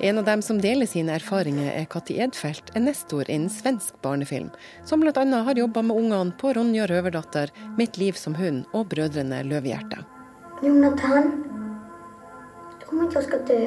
En 0.00 0.18
av 0.18 0.24
dem 0.24 0.42
som 0.42 0.58
deler 0.60 0.86
sine 0.90 1.14
erfaringer, 1.14 1.70
er 1.70 1.86
Katti 1.86 2.16
Edfeldt, 2.20 2.72
en 2.74 2.88
nestor 2.88 3.28
innen 3.30 3.50
svensk 3.52 3.94
barnefilm, 4.02 4.50
som 4.84 5.00
bl.a. 5.00 5.24
har 5.46 5.54
jobba 5.54 5.82
med 5.82 5.96
ungene 5.96 6.34
på 6.40 6.52
'Ronja 6.52 6.86
røverdatter', 6.86 7.52
'Mitt 7.78 7.98
liv 7.98 8.12
som 8.12 8.34
hund' 8.34 8.64
og 8.72 8.88
'Brødrene 8.88 9.42
Løvehjerte'. 9.46 10.04
Jonathan, 10.62 11.30
om 12.90 13.04
ikke 13.04 13.14
jeg 13.14 13.24
skal 13.28 13.46
dø. 13.48 13.60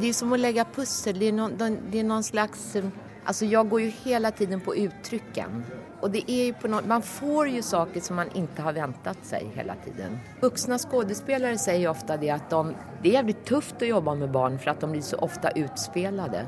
Det 0.00 0.08
er 0.08 0.12
som 0.12 0.32
å 0.32 0.36
legge 0.36 0.64
pussel. 0.74 1.18
Det 1.18 1.28
er 1.28 1.32
noen, 1.36 1.56
det 1.56 2.00
er 2.00 2.04
noen 2.04 2.22
slags 2.22 2.76
Altså, 3.22 3.46
jeg 3.46 3.68
går 3.70 3.80
jo 3.84 3.90
hele 4.04 4.30
tiden 4.34 4.60
på 4.60 4.74
uttrykken. 4.74 5.62
Och 6.02 6.10
det 6.10 6.30
är 6.30 6.44
ju 6.44 6.52
på 6.52 6.68
något, 6.68 6.86
man 6.86 7.02
får 7.02 7.48
ju 7.48 7.62
saker 7.62 8.00
som 8.00 8.16
man 8.16 8.28
inte 8.34 8.62
har 8.62 8.72
väntat 8.72 9.24
sig 9.24 9.50
hela 9.54 9.74
tiden. 9.84 10.18
Vuxna 10.40 10.78
skådespelare 10.78 11.58
säger 11.58 11.88
ofta 11.88 12.16
det 12.16 12.30
att 12.30 12.50
de, 12.50 12.74
det 13.02 13.08
är 13.08 13.12
jävligt 13.12 13.44
tufft 13.44 13.82
att 13.82 13.88
jobba 13.88 14.14
med 14.14 14.30
barn 14.30 14.58
för 14.58 14.70
att 14.70 14.80
de 14.80 14.90
blir 14.90 15.02
så 15.02 15.16
ofta 15.16 15.50
utspelade. 15.50 16.46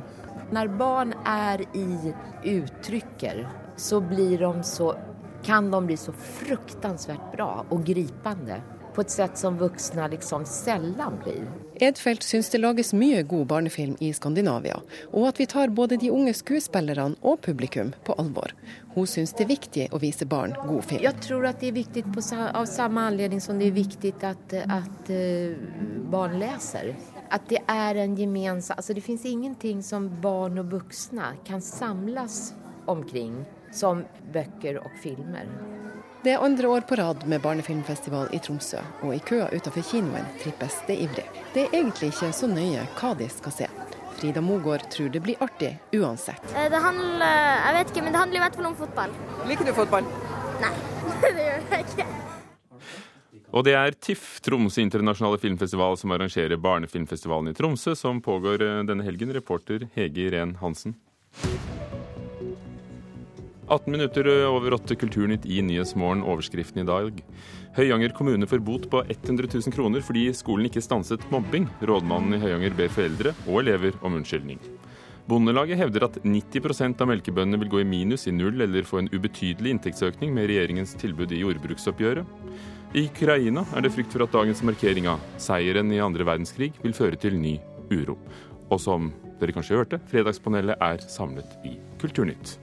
När 0.50 0.68
barn 0.68 1.14
är 1.24 1.60
i 1.60 2.14
uttrycker 2.42 3.48
så 3.76 4.00
blir 4.00 4.38
de 4.38 4.62
så, 4.62 4.94
kan 5.42 5.70
de 5.70 5.86
bli 5.86 5.96
så 5.96 6.12
fruktansvärt 6.12 7.32
bra 7.32 7.64
og 7.68 7.84
gripende 7.84 8.62
på 8.94 9.00
et 9.00 9.10
sett 9.10 9.38
som 9.38 9.58
voksne 9.58 10.08
liksom 10.08 10.44
sällan 10.44 11.12
blir. 11.22 11.63
Edfeldt 11.82 12.22
syns 12.22 12.50
det 12.52 12.60
lages 12.60 12.92
mye 12.94 13.22
god 13.26 13.46
barnefilm 13.50 13.96
i 14.00 14.12
Skandinavia, 14.14 14.76
og 15.10 15.28
at 15.28 15.40
vi 15.40 15.46
tar 15.50 15.72
både 15.74 15.98
de 15.98 16.10
unge 16.14 16.34
skuespillerne 16.38 17.18
og 17.22 17.40
publikum 17.42 17.90
på 18.06 18.14
alvor. 18.20 18.54
Hun 18.94 19.08
syns 19.10 19.34
det 19.34 19.46
er 19.46 19.50
viktig 19.50 19.88
å 19.90 19.98
vise 20.02 20.26
barn 20.30 20.54
god 20.68 20.84
film. 20.86 21.02
Jeg 21.02 21.18
tror 21.24 21.48
at 21.50 21.58
det 21.62 21.72
er 21.72 21.78
viktig 21.80 22.04
på, 22.14 22.22
av 22.46 22.68
samme 22.70 23.08
anledning 23.10 23.42
som 23.42 23.58
det 23.58 23.72
er 23.72 23.76
viktig 23.80 24.14
at, 24.22 24.54
at 24.62 25.10
uh, 25.10 25.66
barn 26.14 26.38
leser. 26.38 26.92
At 27.34 27.48
det 27.50 27.64
er 27.70 27.98
en 28.04 28.14
gemensam 28.14 28.78
altså 28.78 28.94
Det 28.94 29.02
fins 29.02 29.24
ingenting 29.26 29.80
som 29.82 30.06
barn 30.22 30.60
og 30.60 30.70
voksne 30.76 31.32
kan 31.46 31.62
samles 31.64 32.52
omkring 32.86 33.40
som 33.74 34.04
bøker 34.32 34.78
og 34.84 34.92
filmer. 35.02 35.48
Det 36.24 36.32
er 36.32 36.40
andre 36.40 36.68
år 36.72 36.80
på 36.88 36.96
rad 36.96 37.26
med 37.28 37.42
barnefilmfestival 37.44 38.30
i 38.32 38.38
Tromsø, 38.40 38.78
og 39.04 39.10
i 39.12 39.18
køa 39.20 39.50
utenfor 39.52 39.84
kinoen 39.84 40.24
trippes 40.40 40.78
det 40.88 40.94
ivrig. 41.04 41.24
Det 41.52 41.66
er 41.66 41.74
egentlig 41.76 42.08
ikke 42.14 42.30
så 42.32 42.48
nøye 42.48 42.86
hva 42.96 43.10
de 43.18 43.26
skal 43.28 43.52
se. 43.52 43.68
Frida 44.16 44.40
Mogård 44.40 44.86
tror 44.94 45.10
det 45.12 45.20
blir 45.20 45.42
artig 45.44 45.74
uansett. 45.92 46.40
Eh, 46.54 46.70
det 46.72 46.80
handler 46.80 47.34
jeg 47.66 47.76
vet 47.76 47.92
ikke, 47.92 48.06
men 48.06 48.16
det 48.16 48.22
handler 48.22 48.40
i 48.40 48.44
hvert 48.46 48.56
fall 48.56 48.70
om 48.70 48.78
fotball. 48.78 49.12
Liker 49.50 49.68
du 49.68 49.74
fotball? 49.76 50.08
Nei, 50.64 50.72
det 51.26 51.34
gjør 51.44 51.68
jeg 51.74 51.86
ikke. 51.90 52.08
Og 53.52 53.68
det 53.68 53.76
er 53.82 54.00
TIFF, 54.08 54.40
Tromsø 54.48 54.80
internasjonale 54.80 55.44
filmfestival, 55.44 56.00
som 56.00 56.16
arrangerer 56.16 56.56
barnefilmfestivalen 56.56 57.52
i 57.52 57.58
Tromsø, 57.60 57.92
som 58.00 58.24
pågår 58.24 58.64
eh, 58.64 58.82
denne 58.88 59.04
helgen. 59.04 59.36
Reporter 59.36 59.90
Hege 59.92 60.30
Irén 60.30 60.56
Hansen. 60.64 60.96
18 63.68 63.92
minutter 63.92 64.28
over 64.46 64.74
åtte 64.76 64.94
Kulturnytt 64.94 65.46
i 65.46 65.62
Nyhetsmorgen. 65.62 66.22
Overskriften 66.22 66.82
i 66.82 66.86
dag. 66.88 67.22
Høyanger 67.76 68.12
kommune 68.16 68.46
får 68.46 68.60
bot 68.64 68.90
på 68.90 69.00
100 69.08 69.48
000 69.54 69.72
kroner 69.74 70.04
fordi 70.04 70.26
skolen 70.36 70.68
ikke 70.68 70.82
stanset 70.84 71.24
mobbing. 71.32 71.68
Rådmannen 71.80 72.36
i 72.36 72.42
Høyanger 72.42 72.76
ber 72.76 72.92
foreldre 72.92 73.32
og 73.46 73.62
elever 73.62 73.96
om 74.04 74.18
unnskyldning. 74.20 74.60
Bondelaget 75.24 75.80
hevder 75.80 76.04
at 76.04 76.18
90% 76.20 77.00
av 77.00 77.08
melkebøndene 77.08 77.62
vil 77.62 77.70
gå 77.72 77.80
i 77.80 77.88
minus, 77.88 78.26
i 78.28 78.34
null 78.36 78.60
eller 78.60 78.84
få 78.84 79.00
en 79.00 79.08
ubetydelig 79.08 79.72
inntektsøkning 79.72 80.34
med 80.36 80.50
regjeringens 80.50 80.92
tilbud 81.00 81.32
i 81.32 81.40
jordbruksoppgjøret. 81.40 82.28
I 82.94 83.06
Ukraina 83.08 83.64
er 83.74 83.86
det 83.86 83.94
frykt 83.96 84.12
for 84.12 84.26
at 84.26 84.36
dagens 84.36 84.60
markering 84.62 85.08
av 85.10 85.24
seieren 85.40 85.88
i 85.90 86.02
andre 86.04 86.28
verdenskrig 86.28 86.74
vil 86.84 86.94
føre 86.94 87.16
til 87.18 87.40
ny 87.40 87.56
uro. 87.88 88.18
Og 88.68 88.78
som 88.84 89.08
dere 89.40 89.56
kanskje 89.56 89.80
hørte, 89.80 90.02
Fredagspanelet 90.12 90.76
er 90.84 91.02
samlet 91.08 91.56
i 91.64 91.78
Kulturnytt. 92.04 92.58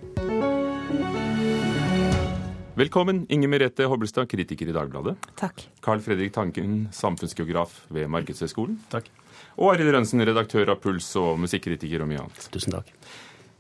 Velkommen, 2.82 3.28
Inger 3.30 3.48
Merete 3.48 3.86
Hobbelstad, 3.86 4.26
kritiker 4.26 4.66
i 4.66 4.74
Dagbladet. 4.74 5.14
Takk. 5.38 5.60
Carl 5.86 6.00
Fredrik 6.02 6.32
Tanken, 6.34 6.88
samfunnsgeograf 6.92 7.76
ved 7.94 8.08
Markedshøgskolen. 8.10 8.80
Takk. 8.90 9.12
Og 9.62 9.76
Arild 9.76 9.92
Rønsen, 9.94 10.24
redaktør 10.26 10.72
av 10.74 10.80
Puls 10.82 11.12
og 11.22 11.36
musikkritiker 11.44 12.02
og 12.02 12.10
mye 12.10 12.24
annet. 12.24 12.48
Tusen 12.50 12.74
takk. 12.74 12.90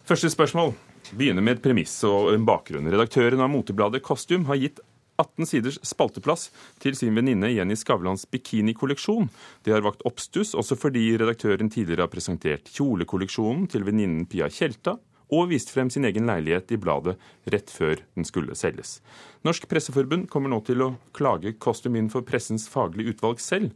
Første 0.09 0.31
spørsmål 0.33 0.73
begynner 1.11 1.45
med 1.45 1.59
et 1.59 1.61
premiss 1.61 1.93
og 2.09 2.31
en 2.33 2.47
bakgrunn. 2.49 2.89
Redaktøren 2.89 3.45
av 3.45 3.51
motebladet 3.53 4.01
Costume 4.07 4.49
har 4.49 4.57
gitt 4.57 4.81
18 5.21 5.51
siders 5.51 5.77
spalteplass 5.85 6.47
til 6.81 6.97
sin 6.97 7.13
venninne 7.13 7.53
Jenny 7.53 7.77
Skavlans 7.77 8.25
bikinikolleksjon. 8.33 9.29
Det 9.61 9.75
har 9.75 9.85
vakt 9.85 10.01
oppstuss, 10.09 10.55
også 10.57 10.79
fordi 10.81 11.11
redaktøren 11.21 11.69
tidligere 11.69 12.07
har 12.07 12.15
presentert 12.15 12.73
kjolekolleksjonen 12.73 13.69
til 13.69 13.85
venninnen 13.85 14.25
Pia 14.25 14.49
Tjelta, 14.49 14.97
og 15.31 15.47
vist 15.51 15.71
frem 15.71 15.89
sin 15.91 16.05
egen 16.07 16.27
leilighet 16.27 16.73
i 16.75 16.79
bladet 16.81 17.15
rett 17.53 17.71
før 17.71 18.01
den 18.17 18.27
skulle 18.27 18.55
selges. 18.59 18.99
Norsk 19.47 19.67
Presseforbund 19.71 20.27
kommer 20.31 20.51
nå 20.51 20.59
til 20.67 20.83
å 20.83 20.91
klage 21.15 21.55
Costume 21.63 22.01
inn 22.01 22.11
for 22.11 22.25
pressens 22.27 22.67
faglige 22.71 23.15
utvalg 23.15 23.39
selv. 23.41 23.71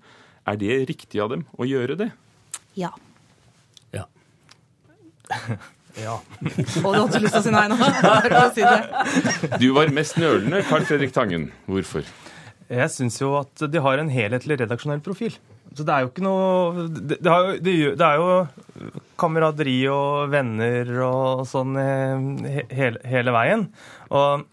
Er 0.45 0.59
det 0.61 0.83
riktig 0.91 1.23
av 1.23 1.31
dem 1.31 1.45
å 1.57 1.67
gjøre 1.67 1.97
det? 2.03 2.09
Ja. 2.77 2.91
Ja. 3.95 4.05
ja. 6.05 6.19
Og 6.83 6.91
du 6.91 6.99
hadde 6.99 7.23
lyst 7.23 7.37
til 7.37 7.41
å 7.41 7.45
si 7.47 7.55
nei 7.55 7.65
nå? 7.71 7.79
Si 8.55 8.67
det. 8.67 9.57
Du 9.63 9.71
var 9.77 9.95
mest 9.95 10.19
nølende, 10.21 10.61
Carl 10.67 10.85
Fredrik 10.85 11.15
Tangen. 11.15 11.49
Hvorfor? 11.71 12.05
Jeg 12.65 12.91
syns 12.91 13.19
jo 13.21 13.35
at 13.39 13.67
de 13.71 13.81
har 13.81 14.01
en 14.01 14.11
helhetlig 14.11 14.59
redaksjonell 14.63 15.01
profil. 15.05 15.35
Så 15.75 15.83
det 15.83 15.91
er 15.91 16.05
jo 16.05 16.11
ikke 16.11 16.23
noe 16.23 16.85
Det, 16.87 17.17
det, 17.19 17.31
har, 17.31 17.49
det, 17.59 17.73
det 17.99 18.07
er 18.07 18.21
jo 18.21 18.91
kameraderi 19.19 19.77
og 19.91 20.31
venner 20.31 20.89
og 21.07 21.45
sånn 21.47 21.75
he, 21.79 22.63
hele, 22.75 23.01
hele 23.07 23.33
veien. 23.35 23.67
Og 24.11 24.45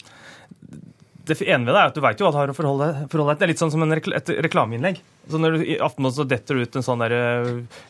det 1.26 1.38
ene 1.47 1.67
ved 1.67 1.75
det 1.75 1.81
er 1.81 1.91
at 1.91 1.97
du 1.97 2.02
veit 2.02 2.21
jo 2.21 2.26
hva 2.26 2.33
du 2.35 2.38
har 2.41 2.50
å 2.50 2.57
forholde, 2.57 2.88
forholde 3.11 3.35
deg 3.35 3.37
til. 3.37 3.41
Det 3.41 3.47
er 3.47 3.50
litt 3.52 3.62
sånn 3.62 3.73
som 3.75 3.85
en 3.85 3.95
rekl 3.95 4.14
et 4.17 4.31
reklameinnlegg. 4.47 5.00
Så 5.31 5.38
når 5.38 5.55
du, 5.55 5.64
I 5.71 5.76
Aftenposten 5.79 6.25
så 6.25 6.29
detter 6.29 6.59
det 6.59 6.67
ut 6.67 6.79
en 6.79 6.87
sånn 6.87 7.02
der, 7.05 7.14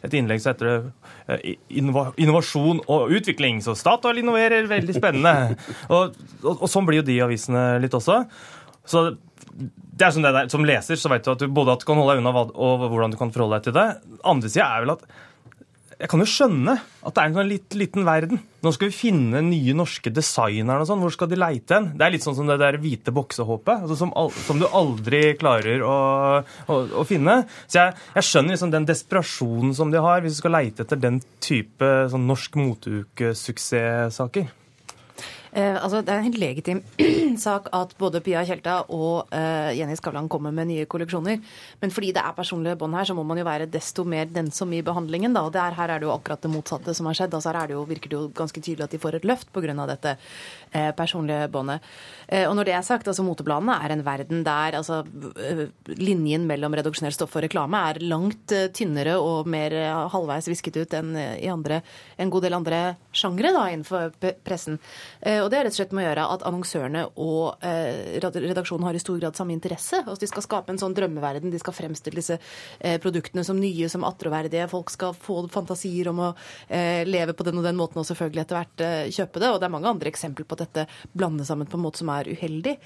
et 0.05 0.17
innlegg 0.19 0.43
så 0.45 0.53
heter 0.53 0.69
det 0.69 1.55
innova, 1.73 2.11
innovasjon 2.21 2.83
og 2.93 3.15
utvikling. 3.17 3.63
Så 3.65 3.77
Statoil 3.79 4.21
innoverer, 4.21 4.69
veldig 4.71 4.97
spennende. 4.97 5.57
og, 5.95 6.19
og, 6.43 6.53
og, 6.59 6.67
sånn 6.71 6.89
blir 6.89 7.01
jo 7.01 7.09
de 7.09 7.21
avisene 7.25 7.65
litt 7.83 7.97
også. 7.97 8.21
Så 8.85 9.07
det 9.93 10.07
er 10.07 10.15
sånn 10.15 10.25
det 10.25 10.33
der, 10.33 10.49
Som 10.53 10.65
leser 10.65 10.97
så 10.97 11.11
vet 11.13 11.27
du 11.27 11.35
at 11.35 11.43
du 11.43 11.51
både 11.53 11.77
at 11.77 11.83
du 11.83 11.89
kan 11.89 12.01
holde 12.01 12.17
deg 12.17 12.23
unna 12.23 12.33
hva, 12.35 12.47
og 12.49 12.87
hvordan 12.89 13.13
du 13.13 13.19
kan 13.21 13.33
forholde 13.35 13.61
deg 13.61 13.69
til 13.69 13.77
det. 13.77 13.89
Andre 14.25 14.53
sida 14.53 14.71
er 14.71 14.87
vel 14.87 14.97
at 14.97 15.05
jeg 16.03 16.11
kan 16.11 16.19
jo 16.19 16.27
skjønne 16.27 16.73
at 16.75 17.15
det 17.15 17.21
er 17.23 17.29
en 17.29 17.37
sånn 17.37 17.47
litt, 17.47 17.75
liten 17.79 18.07
verden. 18.07 18.41
Nå 18.67 18.73
skal 18.75 18.89
vi 18.89 18.97
finne 18.97 19.39
nye 19.47 19.75
norske 19.79 20.11
designere 20.11 20.83
og 20.83 20.89
sånn. 20.89 21.03
Hvor 21.05 21.13
skal 21.15 21.29
de 21.31 21.39
leite 21.39 21.77
hen? 21.77 21.93
Det 21.95 22.07
er 22.07 22.15
litt 22.17 22.25
sånn 22.27 22.35
som 22.35 22.49
det 22.51 22.57
der 22.59 22.79
hvite 22.83 23.15
boksehåpet, 23.15 23.85
altså 23.85 23.99
som, 24.01 24.11
som, 24.49 24.59
du 24.59 24.67
aldri 24.67 25.21
klarer 25.39 25.85
å, 25.87 25.99
å, 26.43 26.79
å 26.99 27.05
finne. 27.07 27.45
Så 27.69 27.79
jeg, 27.79 27.95
jeg 28.17 28.29
skjønner 28.33 28.57
liksom 28.57 28.73
den 28.75 28.89
desperasjonen 28.89 29.77
som 29.79 29.95
de 29.95 30.03
har, 30.03 30.25
hvis 30.25 30.35
du 30.35 30.43
skal 30.43 30.57
leite 30.57 30.83
etter 30.83 30.99
den 30.99 31.23
type 31.45 31.93
sånn 32.11 32.27
norsk 32.27 32.59
moteukesuksesssaker. 32.59 34.51
Eh, 35.53 35.77
altså, 35.77 36.01
det 36.01 36.09
er 36.09 36.21
en 36.23 36.27
helt 36.31 36.41
legitim 36.41 36.79
sak 37.45 37.67
at 37.77 37.91
både 38.01 38.23
Pia 38.25 38.41
Tjelta 38.49 38.79
og 38.89 39.29
eh, 39.37 39.75
Jenny 39.77 39.99
Skavlan 39.99 40.31
kommer 40.33 40.55
med 40.55 40.71
nye 40.71 40.87
kolleksjoner. 40.89 41.43
Men 41.83 41.93
fordi 41.93 42.15
det 42.17 42.23
er 42.25 42.37
personlige 42.37 42.79
bånd 42.81 42.97
her, 42.97 43.09
så 43.09 43.17
må 43.17 43.25
man 43.29 43.41
jo 43.41 43.45
være 43.45 43.69
desto 43.73 44.07
mer 44.09 44.31
densom 44.33 44.73
i 44.73 44.81
behandlingen. 44.85 45.37
Da. 45.37 45.45
Og 45.45 45.57
er, 45.61 45.77
her 45.77 45.93
er 45.93 46.01
det 46.01 46.09
jo 46.09 46.15
akkurat 46.15 46.41
det 46.41 46.53
motsatte 46.53 46.95
som 46.97 47.11
har 47.11 47.19
skjedd. 47.19 47.37
Altså, 47.37 47.53
her 47.53 47.69
det 47.69 47.77
jo, 47.77 47.85
virker 47.89 48.13
det 48.13 48.19
jo 48.19 48.31
ganske 48.39 48.65
tydelig 48.65 48.87
at 48.89 48.97
de 48.97 49.03
får 49.03 49.21
et 49.21 49.29
løft 49.29 49.53
pga. 49.53 49.77
dette 49.93 50.17
eh, 50.73 50.91
personlige 50.97 51.51
båndet. 51.53 51.85
Eh, 52.33 52.47
og 52.49 52.57
når 52.57 52.69
det 52.69 52.75
er 52.79 52.87
sagt, 52.87 53.09
altså 53.11 53.25
motebladene 53.27 53.77
er 53.85 53.93
en 53.93 54.05
verden 54.07 54.45
der 54.47 54.79
altså, 54.79 55.03
eh, 55.37 55.67
linjen 56.01 56.47
mellom 56.49 56.73
reduksjonelt 56.79 57.17
stoff 57.17 57.37
og 57.37 57.45
reklame 57.45 57.81
er 57.91 58.01
langt 58.09 58.55
eh, 58.57 58.71
tynnere 58.73 59.19
og 59.21 59.51
mer 59.53 59.75
halvveis 60.13 60.49
visket 60.49 60.79
ut 60.81 60.97
enn 60.97 61.13
i 61.17 61.51
andre, 61.53 61.83
en 62.17 62.33
god 62.33 62.47
del 62.47 62.57
andre 62.57 62.81
sjangre 63.13 63.53
innenfor 63.53 64.15
pressen. 64.45 64.79
Og 65.45 65.51
det 65.53 65.59
er 65.59 65.67
rett 65.67 65.75
og 65.75 65.79
slett 65.81 65.95
med 65.97 66.05
å 66.05 66.09
gjøre 66.09 66.27
at 66.35 66.45
annonsørene 66.49 67.03
og 67.23 67.65
eh, 67.67 68.19
redaksjonen 68.23 68.87
har 68.87 68.97
i 68.97 69.03
stor 69.03 69.19
grad 69.21 69.39
samme 69.39 69.55
interesse. 69.55 70.03
Altså 70.03 70.23
De 70.23 70.31
skal 70.31 70.45
skape 70.47 70.73
en 70.73 70.81
sånn 70.81 70.97
drømmeverden. 70.97 71.53
De 71.53 71.61
skal 71.61 71.77
fremstille 71.77 72.21
disse 72.21 72.39
eh, 72.39 72.99
produktene 73.03 73.45
som 73.47 73.59
nye, 73.61 73.89
som 73.93 74.07
attråverdige. 74.09 74.69
Folk 74.73 74.93
skal 74.95 75.17
få 75.17 75.43
fantasier 75.53 76.11
om 76.13 76.23
å 76.27 76.31
eh, 76.69 77.03
leve 77.09 77.37
på 77.37 77.47
den 77.47 77.61
og 77.61 77.67
den 77.67 77.79
måten 77.79 78.03
og 78.03 78.09
selvfølgelig 78.09 78.45
etter 78.45 78.61
hvert 78.61 78.85
kjøpe 79.19 79.43
det. 79.43 79.53
Og 79.53 79.61
det 79.61 79.69
er 79.69 79.75
mange 79.77 79.93
andre 79.93 80.13
eksempler 80.13 80.49
på 80.49 80.59
at 80.59 80.65
dette 80.67 80.87
blander 81.13 81.49
sammen 81.49 81.71
på 81.71 81.79
en 81.79 81.85
måte 81.87 82.03
som 82.03 82.11
er 82.13 82.31
uheldig. 82.33 82.77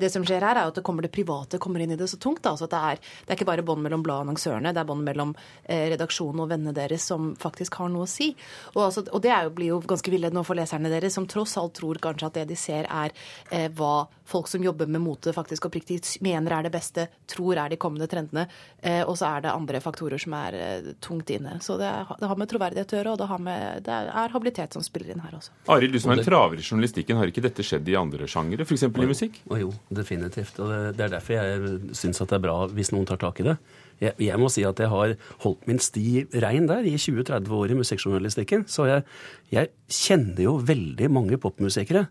det 0.00 0.10
som 0.12 0.24
skjer 0.26 0.42
her, 0.42 0.56
er 0.56 0.70
at 0.70 0.78
det 0.78 0.84
kommer 0.86 1.04
det 1.04 1.12
private 1.14 1.60
kommer 1.62 1.82
inn 1.82 1.94
i 1.94 1.98
det 1.98 2.08
så 2.10 2.18
tungt. 2.22 2.42
Da. 2.44 2.54
Altså 2.54 2.66
at 2.68 2.74
det, 2.74 2.82
er, 2.90 3.02
det 3.24 3.34
er 3.34 3.38
ikke 3.38 3.50
bare 3.50 3.66
bånd 3.66 3.84
mellom 3.84 4.04
bladet 4.06 4.24
og 4.24 4.30
annonsørene, 4.30 4.72
det 4.74 4.82
er 4.82 4.88
bånd 4.88 5.04
mellom 5.06 5.34
redaksjonen 5.66 6.42
og 6.44 6.50
vennene 6.50 6.74
deres 6.76 7.06
som 7.10 7.32
faktisk 7.40 7.78
har 7.80 7.90
noe 7.92 8.06
å 8.06 8.10
si. 8.10 8.32
Og, 8.74 8.82
altså, 8.88 9.04
og 9.12 9.22
det 9.24 9.32
jo, 9.32 9.52
blir 9.56 9.72
jo 9.74 9.80
ganske 9.86 10.12
villedende 10.12 10.44
for 10.46 10.58
leserne 10.58 10.92
deres, 10.92 11.16
som 11.16 11.28
tross 11.30 11.56
alt 11.60 11.76
tror 11.76 11.95
kanskje 12.02 12.30
at 12.30 12.38
det 12.40 12.46
de 12.50 12.58
ser 12.58 12.88
er 12.90 13.14
eh, 13.50 13.68
hva 13.76 14.06
folk 14.26 14.48
som 14.50 14.64
jobber 14.64 14.88
med 14.90 15.02
mote 15.04 15.32
faktisk 15.34 15.68
oppriktig 15.68 16.00
mener 16.24 16.56
er 16.56 16.66
det 16.66 16.72
beste, 16.74 17.06
tror 17.30 17.60
er 17.62 17.70
de 17.70 17.78
kommende 17.80 18.08
trendene. 18.10 18.46
Eh, 18.80 19.02
og 19.06 19.14
så 19.18 19.28
er 19.30 19.46
det 19.46 19.54
andre 19.54 19.80
faktorer 19.84 20.20
som 20.22 20.34
er 20.38 20.58
eh, 20.58 20.90
tungt 21.04 21.30
inne. 21.30 21.58
Så 21.62 21.78
det, 21.80 21.90
det, 22.18 22.26
har 22.26 22.40
med 22.40 22.50
troverdighet 22.50 22.94
å 22.94 23.00
gjøre, 23.00 23.14
og 23.14 23.22
det, 23.22 23.40
med, 23.46 23.86
det, 23.86 24.00
er 24.22 24.34
habilitet 24.34 24.76
som 24.76 24.84
spiller 24.84 25.14
inn 25.14 25.24
her 25.24 25.38
også. 25.38 25.54
Arild, 25.72 25.94
du 25.94 26.02
som 26.02 26.14
er 26.14 26.22
en 26.22 26.28
traver 26.28 26.60
i 26.60 26.66
journalistikken, 26.66 27.20
har 27.20 27.32
ikke 27.32 27.44
dette 27.46 27.66
skjedd 27.66 27.88
i 27.92 27.98
andre 27.98 28.28
sjangere, 28.30 28.66
f.eks. 28.66 28.88
i 28.88 29.10
musikk? 29.14 29.40
Og 29.50 29.62
jo, 29.62 29.72
definitivt. 29.94 30.58
Og 30.62 30.94
det 30.96 31.06
er 31.06 31.16
derfor 31.18 31.38
jeg 31.38 31.96
syns 31.96 32.22
at 32.22 32.32
det 32.32 32.40
er 32.40 32.46
bra 32.48 32.60
hvis 32.72 32.92
noen 32.94 33.06
tar 33.08 33.22
tak 33.22 33.42
i 33.42 33.50
det. 33.52 33.58
Jeg, 34.00 34.12
jeg, 34.20 34.36
må 34.40 34.50
si 34.52 34.64
at 34.68 34.80
jeg 34.80 34.90
har 34.92 35.14
holdt 35.44 35.66
min 35.68 35.80
sti 35.80 36.26
rein 36.42 36.68
der 36.68 36.84
i 36.84 36.96
20-30 37.00 37.52
år 37.56 37.72
i 37.72 37.78
musikkjournalistikken. 37.78 38.66
Så 38.68 38.88
jeg, 38.90 39.06
jeg, 39.54 39.72
kjenner 39.88 40.42
jo 40.44 40.56
veldig 40.60 41.08
mange 41.12 41.38
popmusikere. 41.40 42.06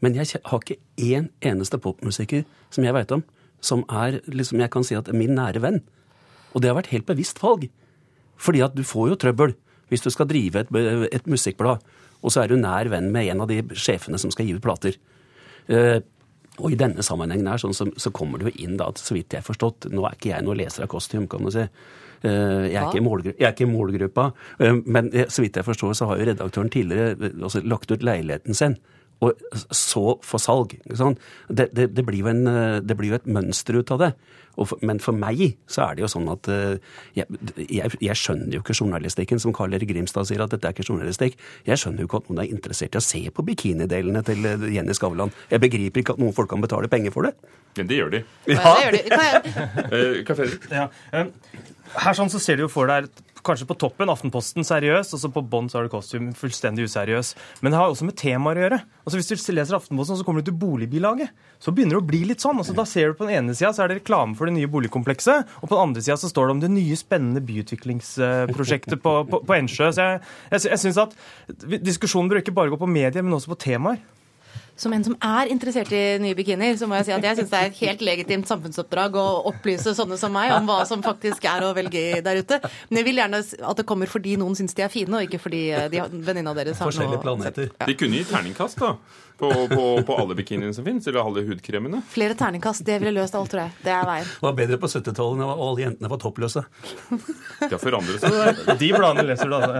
Men 0.00 0.16
jeg 0.16 0.40
har 0.44 0.62
ikke 0.62 0.80
én 0.98 1.28
eneste 1.44 1.78
popmusiker 1.78 2.46
som 2.72 2.86
jeg 2.86 2.96
veit 2.96 3.12
om, 3.14 3.22
som 3.60 3.84
er 3.92 4.22
liksom 4.26 4.62
jeg 4.62 4.72
kan 4.72 4.86
si 4.86 4.96
at 4.96 5.10
er 5.12 5.18
min 5.18 5.36
nære 5.36 5.62
venn. 5.62 5.82
Og 6.54 6.62
det 6.62 6.70
har 6.70 6.78
vært 6.80 6.94
helt 6.94 7.06
bevisst 7.06 7.42
valg. 7.42 7.68
Fordi 8.40 8.64
at 8.64 8.74
du 8.74 8.82
får 8.86 9.12
jo 9.12 9.20
trøbbel 9.20 9.54
hvis 9.90 10.04
du 10.06 10.10
skal 10.14 10.28
drive 10.30 10.62
et, 10.62 10.70
et 11.10 11.26
musikkblad, 11.26 11.82
og 12.22 12.32
så 12.32 12.44
er 12.44 12.50
du 12.50 12.60
nær 12.60 12.88
venn 12.92 13.08
med 13.10 13.26
en 13.32 13.42
av 13.42 13.50
de 13.50 13.58
sjefene 13.74 14.20
som 14.22 14.30
skal 14.30 14.46
gi 14.46 14.54
ut 14.54 14.62
plater. 14.62 14.96
Uh, 15.66 15.98
og 16.60 16.74
i 16.74 16.78
denne 16.78 17.04
sammenhengen 17.06 17.48
her, 17.50 17.60
sånn 17.62 17.76
så, 17.76 17.88
så, 18.00 18.12
kommer 18.14 18.40
det 18.40 18.50
jo 18.50 18.66
inn, 18.66 18.76
da, 18.80 18.90
så 18.96 19.16
vidt 19.16 19.34
jeg 19.34 19.42
har 19.42 19.48
forstått 19.48 19.88
Nå 19.92 20.04
er 20.06 20.16
ikke 20.16 20.32
jeg 20.32 20.46
noen 20.46 20.60
leser 20.60 20.86
av 20.86 20.92
Kostium, 20.92 21.26
kan 21.30 21.44
du 21.46 21.52
si. 21.54 21.66
Uh, 22.20 22.66
jeg, 22.68 22.76
er 22.76 23.04
målgru, 23.04 23.32
jeg, 23.32 23.46
er 23.48 23.54
ikke 23.54 23.64
i 23.64 23.70
målgruppa. 23.70 24.26
Uh, 24.60 24.80
men 24.84 25.08
så 25.32 25.44
vidt 25.44 25.56
jeg 25.56 25.66
forstår, 25.66 25.94
så 25.96 26.10
har 26.10 26.20
jo 26.20 26.28
redaktøren 26.28 26.72
tidligere 26.72 27.32
altså, 27.32 27.62
lagt 27.64 27.92
ut 27.92 28.04
leiligheten 28.04 28.56
sin 28.56 28.76
og 29.20 29.36
så 29.76 30.16
for 30.24 30.40
salg. 30.40 30.76
Det, 30.88 31.66
det, 31.76 31.90
det, 31.92 32.04
blir 32.08 32.28
en, 32.30 32.46
det, 32.80 32.96
blir 32.96 33.12
jo 33.12 33.18
et 33.18 33.28
mønster 33.28 33.76
ut 33.76 33.92
av 33.92 34.04
det. 34.04 34.12
For, 34.58 34.80
men 34.84 35.00
for 35.00 35.16
meg 35.16 35.40
så 35.70 35.86
er 35.86 35.96
det 35.96 36.04
jo 36.04 36.10
sånn 36.10 36.28
at 36.32 36.48
uh, 36.50 36.74
jeg, 37.16 37.40
jeg, 37.64 37.92
jeg, 38.02 38.16
skjønner 38.18 38.56
jo 38.56 38.64
ikke 38.64 38.76
journalistikken, 38.76 39.40
som 39.42 39.54
Karl 39.56 39.76
Erik 39.76 39.92
Grimstad 39.92 40.28
sier 40.28 40.42
at 40.44 40.52
dette 40.52 40.68
er 40.68 40.76
ikke 40.76 40.88
journalistikk. 40.88 41.38
Jeg 41.68 41.80
skjønner 41.80 42.04
jo 42.04 42.10
ikke 42.10 42.20
at 42.22 42.28
noen 42.30 42.42
er 42.44 42.52
interessert 42.52 42.96
i 42.96 43.00
å 43.00 43.04
se 43.04 43.22
på 43.34 43.46
bikinidelene 43.46 44.24
til 44.26 44.44
uh, 44.44 44.68
Jenny 44.72 44.96
Skavlan. 44.96 45.32
Jeg 45.52 45.64
begriper 45.64 46.02
ikke 46.02 46.18
at 46.18 46.22
noen 46.22 46.36
folk 46.36 46.52
kan 46.52 46.62
betale 46.64 46.90
penger 46.92 47.14
for 47.14 47.28
det. 47.28 47.34
Men 47.78 47.90
det 47.90 48.00
gjør 48.00 48.14
de. 48.16 48.22
Ja, 48.50 48.74
det 48.74 48.84
gjør 48.84 48.96
de. 48.98 50.22
Kan 50.26 50.40
jeg... 50.42 51.26
her 52.02 52.16
sånn 52.18 52.32
så 52.32 52.40
ser 52.42 52.58
du 52.58 52.66
jo 52.66 52.72
for 52.72 52.90
deg 52.90 53.06
et 53.06 53.22
kanskje 53.46 53.68
på 53.68 53.76
toppen 53.80 54.10
Aftenposten 54.12 54.66
seriøs, 54.66 55.12
og 55.16 55.22
så 55.22 55.30
på 55.32 55.42
bånn 55.46 55.70
så 55.70 55.80
er 55.80 55.86
det 55.86 55.92
Costume 55.94 56.34
fullstendig 56.36 56.86
useriøs. 56.88 57.32
Men 57.60 57.72
det 57.72 57.80
har 57.80 57.92
også 57.92 58.08
med 58.08 58.18
temaer 58.20 58.60
å 58.60 58.64
gjøre. 58.66 58.80
Altså 59.04 59.20
Hvis 59.20 59.30
du 59.30 59.52
leser 59.56 59.78
Aftenposten, 59.78 60.18
så 60.18 60.26
kommer 60.26 60.44
du 60.44 60.50
til 60.50 60.58
boligbilaget. 60.60 61.32
Så 61.60 61.74
begynner 61.74 61.98
det 61.98 62.02
å 62.02 62.08
bli 62.10 62.22
litt 62.28 62.44
sånn. 62.44 62.60
Altså 62.60 62.76
Da 62.76 62.86
ser 62.88 63.10
du 63.10 63.18
På 63.20 63.28
den 63.28 63.36
ene 63.40 63.56
sida 63.56 63.72
så 63.76 63.84
er 63.84 63.92
det 63.92 64.00
reklame 64.00 64.36
for 64.38 64.48
det 64.48 64.56
nye 64.56 64.70
boligkomplekset, 64.70 65.56
og 65.60 65.66
på 65.66 65.74
den 65.74 65.82
andre 65.88 66.04
sida 66.04 66.16
så 66.20 66.30
står 66.30 66.48
det 66.48 66.56
om 66.56 66.62
det 66.62 66.72
nye, 66.72 67.00
spennende 67.00 67.42
byutviklingsprosjektet 67.44 69.02
på, 69.02 69.16
på, 69.30 69.42
på 69.46 69.56
Ensjø. 69.56 69.90
Så 69.92 70.06
jeg, 70.06 70.22
jeg, 70.52 70.64
jeg 70.70 70.82
synes 70.84 71.02
at 71.04 71.18
diskusjonen 71.80 72.30
bør 72.30 72.42
ikke 72.42 72.56
bare 72.56 72.72
gå 72.72 72.80
på 72.80 72.88
medier, 72.90 73.24
men 73.24 73.36
også 73.36 73.52
på 73.54 73.60
temaer. 73.66 74.00
Som 74.80 74.94
en 74.96 75.02
som 75.04 75.14
er 75.20 75.50
interessert 75.52 75.90
i 75.92 76.02
nye 76.22 76.36
bikinier, 76.36 76.72
så 76.80 76.86
må 76.88 76.96
jeg 76.96 77.10
si 77.10 77.12
at 77.12 77.24
jeg 77.26 77.36
syns 77.36 77.50
det 77.52 77.58
er 77.58 77.68
et 77.68 77.80
helt 77.82 78.04
legitimt 78.06 78.48
samfunnsoppdrag 78.48 79.18
å 79.20 79.24
opplyse 79.50 79.92
sånne 79.96 80.16
som 80.20 80.32
meg 80.32 80.54
om 80.56 80.64
hva 80.70 80.78
som 80.88 81.02
faktisk 81.04 81.44
er 81.50 81.66
å 81.66 81.74
velge 81.76 82.22
der 82.24 82.40
ute. 82.40 82.60
Men 82.88 83.02
jeg 83.02 83.08
vil 83.10 83.20
gjerne 83.20 83.42
at 83.44 83.82
det 83.82 83.84
kommer 83.88 84.08
fordi 84.08 84.38
noen 84.40 84.56
syns 84.56 84.72
de 84.78 84.86
er 84.86 84.92
fine, 84.92 85.12
og 85.18 85.26
ikke 85.28 85.42
fordi 85.42 85.66
eh, 85.76 85.88
de, 85.92 86.00
venninna 86.24 86.54
deres 86.56 86.80
har 86.80 86.88
noe 86.88 86.94
Forskjellige 86.94 87.20
planeter. 87.26 87.68
De 87.90 87.96
kunne 88.00 88.22
gi 88.22 88.24
terningkast 88.30 88.80
da, 88.80 88.94
på, 89.40 89.50
på, 89.74 89.84
på 90.08 90.16
alle 90.22 90.38
bikiniene 90.38 90.72
som 90.76 90.86
fins, 90.88 91.04
eller 91.12 91.20
alle 91.26 91.44
hudkremene. 91.50 92.00
Flere 92.14 92.38
terningkast, 92.40 92.80
det 92.88 93.02
ville 93.04 93.12
løst 93.20 93.36
alt, 93.36 93.52
tror 93.52 93.66
jeg. 93.66 93.76
Det 93.84 93.92
er 93.98 94.08
veien. 94.08 94.32
Det 94.32 94.48
var 94.48 94.56
bedre 94.62 94.80
på 94.80 94.92
70-tallet 94.94 95.44
da 95.44 95.50
alle 95.68 95.84
jentene 95.84 96.12
var 96.14 96.24
toppløse. 96.24 96.64
Det 97.66 97.74
har 97.74 97.82
forandret 97.84 98.24
seg. 98.24 98.64
De 98.80 98.92
bladene 98.96 99.28
leser 99.28 99.52
du, 99.52 99.60
altså. 99.60 99.76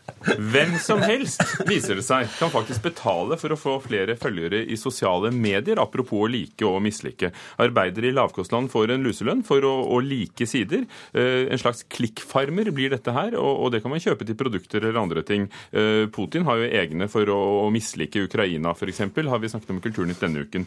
Hvem 0.26 0.74
som 0.82 1.00
helst, 1.04 1.42
viser 1.68 1.98
det 1.98 2.04
seg, 2.06 2.26
kan 2.38 2.50
faktisk 2.50 2.82
betale 2.88 3.36
for 3.38 3.54
å 3.54 3.58
få 3.58 3.76
flere 3.84 4.16
følgere 4.18 4.62
i 4.66 4.78
sosiale 4.78 5.30
medier, 5.34 5.78
apropos 5.82 6.24
å 6.24 6.30
like 6.30 6.66
og 6.66 6.80
mislike. 6.84 7.30
Arbeidere 7.62 8.10
i 8.10 8.14
lavkostland 8.16 8.70
får 8.72 8.94
en 8.94 9.06
luselønn 9.06 9.44
for 9.46 9.64
å, 9.66 9.72
å 9.94 10.00
like 10.02 10.48
sider. 10.48 10.86
Eh, 11.14 11.46
en 11.52 11.62
slags 11.62 11.84
klikkfarmer 11.92 12.72
blir 12.74 12.92
dette 12.94 13.14
her, 13.14 13.36
og, 13.38 13.52
og, 13.52 13.72
det 13.74 13.82
kan 13.84 13.94
man 13.94 14.02
kjøpe 14.02 14.26
til 14.26 14.38
produkter 14.38 14.82
eller 14.82 15.02
andre 15.02 15.22
ting. 15.26 15.48
Eh, 15.70 16.06
Putin 16.12 16.46
har 16.48 16.62
jo 16.62 16.70
egne 16.82 17.10
for 17.12 17.30
å, 17.32 17.40
å 17.66 17.68
mislike 17.74 18.26
Ukraina, 18.26 18.74
f.eks., 18.74 19.04
har 19.06 19.42
vi 19.42 19.50
snakket 19.52 19.74
om 19.74 19.78
i 19.78 19.84
Kulturnytt 19.84 20.22
denne 20.22 20.46
uken. 20.46 20.66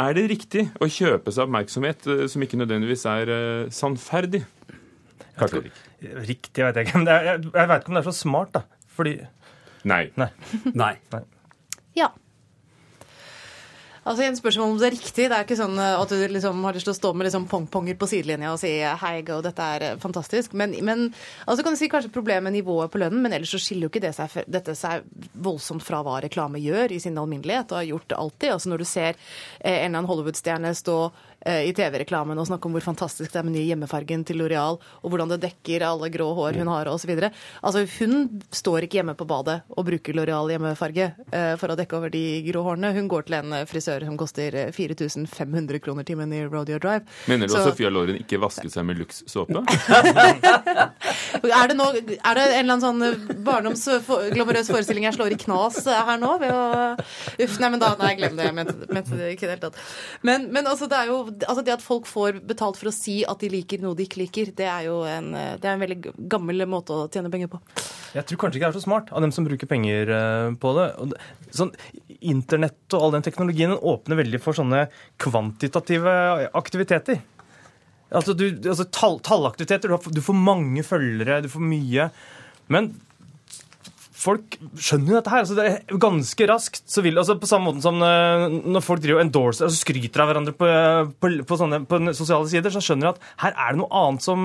Er 0.00 0.16
det 0.16 0.26
riktig 0.28 0.66
å 0.80 0.88
kjøpe 0.92 1.32
seg 1.32 1.46
oppmerksomhet 1.46 2.08
eh, 2.12 2.24
som 2.32 2.44
ikke 2.44 2.60
nødvendigvis 2.60 3.04
er 3.12 3.34
sannferdig? 3.74 4.46
Riktig 6.24 6.64
vet 6.64 6.78
jeg 6.78 6.88
ikke. 6.88 7.02
Men 7.02 7.12
jeg 7.12 7.68
vet 7.68 7.82
ikke 7.82 7.92
om 7.92 7.98
det 7.98 8.00
er 8.00 8.08
så 8.08 8.16
smart, 8.16 8.56
da. 8.56 8.64
Fordi 8.96 9.20
Nei. 9.84 10.12
Nei. 10.16 10.28
Nei. 10.74 10.96
Ja. 11.94 12.12
Altså 14.06 14.22
en 14.22 14.36
spørsmål 14.38 14.70
om 14.70 14.76
det 14.78 14.86
er 14.86 14.94
riktig. 14.94 15.24
Det 15.26 15.34
er 15.34 15.42
ikke 15.42 15.58
sånn 15.58 15.80
eh, 15.82 15.98
at 15.98 16.12
du 16.12 16.20
liksom 16.30 16.62
har 16.62 16.76
lyst 16.76 16.86
til 16.86 16.94
å 16.94 16.98
stå 17.00 17.10
med 17.16 17.26
liksom 17.26 17.48
pongponger 17.50 17.96
på 17.98 18.06
sidelinja 18.06 18.52
og 18.54 18.60
si 18.62 18.70
hei, 19.02 19.14
go, 19.26 19.40
dette 19.42 19.66
er 19.74 19.84
eh, 19.88 19.96
fantastisk. 19.98 20.54
Men, 20.54 20.76
men 20.86 21.08
altså 21.42 21.66
kan 21.66 21.74
du 21.74 21.80
si 21.80 21.90
kanskje 21.90 22.12
problemet 22.14 22.46
med 22.46 22.54
nivået 22.60 22.92
på 22.92 23.00
lønnen, 23.02 23.18
men 23.24 23.34
ellers 23.34 23.56
så 23.56 23.58
skiller 23.58 23.88
jo 23.88 23.90
ikke 23.90 24.04
det 24.04 24.14
seg, 24.14 24.44
dette 24.46 24.76
seg 24.78 25.02
voldsomt 25.42 25.82
fra 25.82 26.04
hva 26.06 26.20
reklame 26.22 26.62
gjør 26.62 26.94
i 26.94 27.00
sin 27.02 27.18
alminnelighet, 27.18 27.74
og 27.74 27.80
har 27.80 27.88
gjort 27.90 28.10
det 28.12 28.20
alltid. 28.22 28.52
Altså 28.54 28.70
når 28.70 28.84
du 28.84 28.86
ser 28.92 29.10
eh, 29.10 29.72
en 29.72 29.88
eller 29.88 29.96
annen 29.96 30.10
Hollywood-stjerne 30.12 30.76
stå 30.78 31.00
i 31.46 31.70
TV-reklamen 31.76 32.40
og 32.40 32.48
snakke 32.48 32.66
om 32.66 32.74
hvor 32.74 32.82
fantastisk 32.82 33.30
det 33.30 33.38
er 33.38 33.44
med 33.46 33.54
ny 33.54 33.60
hjemmefargen 33.68 34.24
til 34.26 34.40
Loreal, 34.40 34.80
og 34.82 35.12
hvordan 35.12 35.30
det 35.30 35.36
dekker 35.44 35.84
alle 35.86 36.08
grå 36.10 36.24
hår 36.34 36.56
hun 36.58 36.70
har 36.72 36.88
osv. 36.90 37.12
Altså, 37.12 37.84
hun 38.00 38.40
står 38.50 38.88
ikke 38.88 38.98
hjemme 38.98 39.14
på 39.14 39.28
badet 39.30 39.60
og 39.70 39.86
bruker 39.86 40.16
Loreal 40.16 40.50
hjemmefarge 40.50 41.06
for 41.60 41.70
å 41.70 41.76
dekke 41.78 42.00
over 42.00 42.10
de 42.10 42.24
grå 42.48 42.64
hårene. 42.66 42.90
Hun 42.96 43.06
går 43.12 43.28
til 43.28 43.38
en 43.38 43.54
frisør 43.70 43.95
som 44.04 44.16
koster 44.20 44.56
4500 44.76 45.80
kroner 45.84 46.04
timen 46.04 46.32
i 46.36 46.42
Rodeo 46.44 46.78
Drive. 46.82 47.04
Mener 47.30 47.46
du 47.48 47.54
Så- 47.54 47.62
at 47.62 47.70
Sofia 47.72 47.90
Loren 47.90 48.18
ikke 48.20 48.40
vasket 48.42 48.72
seg 48.74 48.84
med 48.84 48.98
Lux-såpe? 49.00 49.62
Er 51.46 51.68
det, 51.70 51.76
nå, 51.76 51.84
er 51.94 52.34
det 52.38 52.42
en 52.56 52.64
eller 52.64 52.74
annen 52.76 52.82
sånn 52.82 53.42
barndomsglamorøs 53.46 54.70
forestilling 54.72 55.04
jeg 55.06 55.16
slår 55.16 55.34
i 55.34 55.38
knas 55.40 55.78
her 55.86 56.18
nå? 56.20 56.30
Ved 56.40 56.52
å, 56.52 56.62
uff, 57.44 57.58
nei, 57.62 57.70
men 57.72 57.82
da, 57.82 57.92
nei, 58.00 58.14
glem 58.18 58.38
det. 58.38 58.46
Jeg 58.48 58.56
mente, 58.56 58.74
mente 58.90 59.18
det 59.18 59.28
ikke 59.34 59.46
i 59.46 59.48
det 59.50 59.54
hele 59.56 59.64
tatt. 59.66 59.80
Men, 60.26 60.48
men 60.54 60.68
altså, 60.70 60.88
det 60.90 60.98
er 60.98 61.10
jo 61.12 61.18
altså, 61.46 61.64
det 61.66 61.74
at 61.76 61.84
folk 61.84 62.08
får 62.10 62.40
betalt 62.48 62.80
for 62.80 62.90
å 62.90 62.94
si 62.94 63.18
at 63.28 63.42
de 63.42 63.50
liker 63.52 63.84
noe 63.84 63.96
de 63.98 64.06
ikke 64.08 64.22
liker, 64.24 64.52
det 64.56 64.68
er 64.70 64.88
jo 64.88 65.00
en, 65.08 65.32
det 65.34 65.66
er 65.68 65.74
en 65.76 65.84
veldig 65.84 66.00
gammel 66.32 66.66
måte 66.70 66.96
å 66.96 67.06
tjene 67.12 67.30
penger 67.32 67.52
på. 67.52 67.60
Jeg 68.16 68.26
tror 68.30 68.40
kanskje 68.44 68.60
ikke 68.60 68.68
det 68.70 68.72
er 68.74 68.80
så 68.80 68.86
smart 68.86 69.12
av 69.12 69.24
dem 69.24 69.32
som 69.34 69.46
bruker 69.46 69.68
penger 69.70 70.12
eh, 70.16 70.50
på 70.62 70.72
det 70.78 70.86
sånn, 71.56 71.72
Internett 72.20 72.94
og 72.96 73.02
all 73.06 73.16
den 73.16 73.24
teknologien 73.26 73.74
åpner 73.76 74.20
veldig 74.22 74.40
for 74.42 74.56
sånne 74.56 74.86
kvantitative 75.22 76.12
aktiviteter. 76.56 77.20
Altså, 78.14 78.36
du, 78.38 78.48
altså 78.62 78.86
tall, 78.94 79.18
Tallaktiviteter. 79.24 79.90
Du, 79.90 79.96
har, 79.96 80.12
du 80.14 80.22
får 80.22 80.38
mange 80.38 80.84
følgere, 80.86 81.42
du 81.44 81.50
får 81.50 81.64
mye. 81.64 82.08
Men 82.72 82.92
folk 84.16 84.56
skjønner 84.80 85.12
jo 85.12 85.16
dette 85.18 85.32
her. 85.32 85.44
altså 85.44 85.56
det 85.58 85.66
er 85.68 86.00
Ganske 86.00 86.48
raskt 86.48 86.82
så 86.90 87.02
vil 87.04 87.20
altså 87.20 87.36
På 87.40 87.48
samme 87.50 87.70
måte 87.70 87.84
som 87.84 88.00
eh, 88.04 88.46
når 88.64 88.84
folk 88.84 89.02
driver 89.04 89.22
endorser, 89.22 89.66
altså 89.68 89.82
skryter 89.82 90.22
av 90.22 90.30
hverandre 90.30 90.54
på, 90.56 90.70
på, 91.20 91.30
på, 91.48 91.58
sånne, 91.60 91.82
på 91.88 92.00
sosiale 92.16 92.48
sider, 92.50 92.72
så 92.72 92.82
skjønner 92.84 93.10
de 93.10 93.12
at 93.14 93.30
her 93.44 93.56
er 93.66 93.74
det 93.74 93.82
noe 93.82 94.02
annet 94.02 94.24
som, 94.24 94.40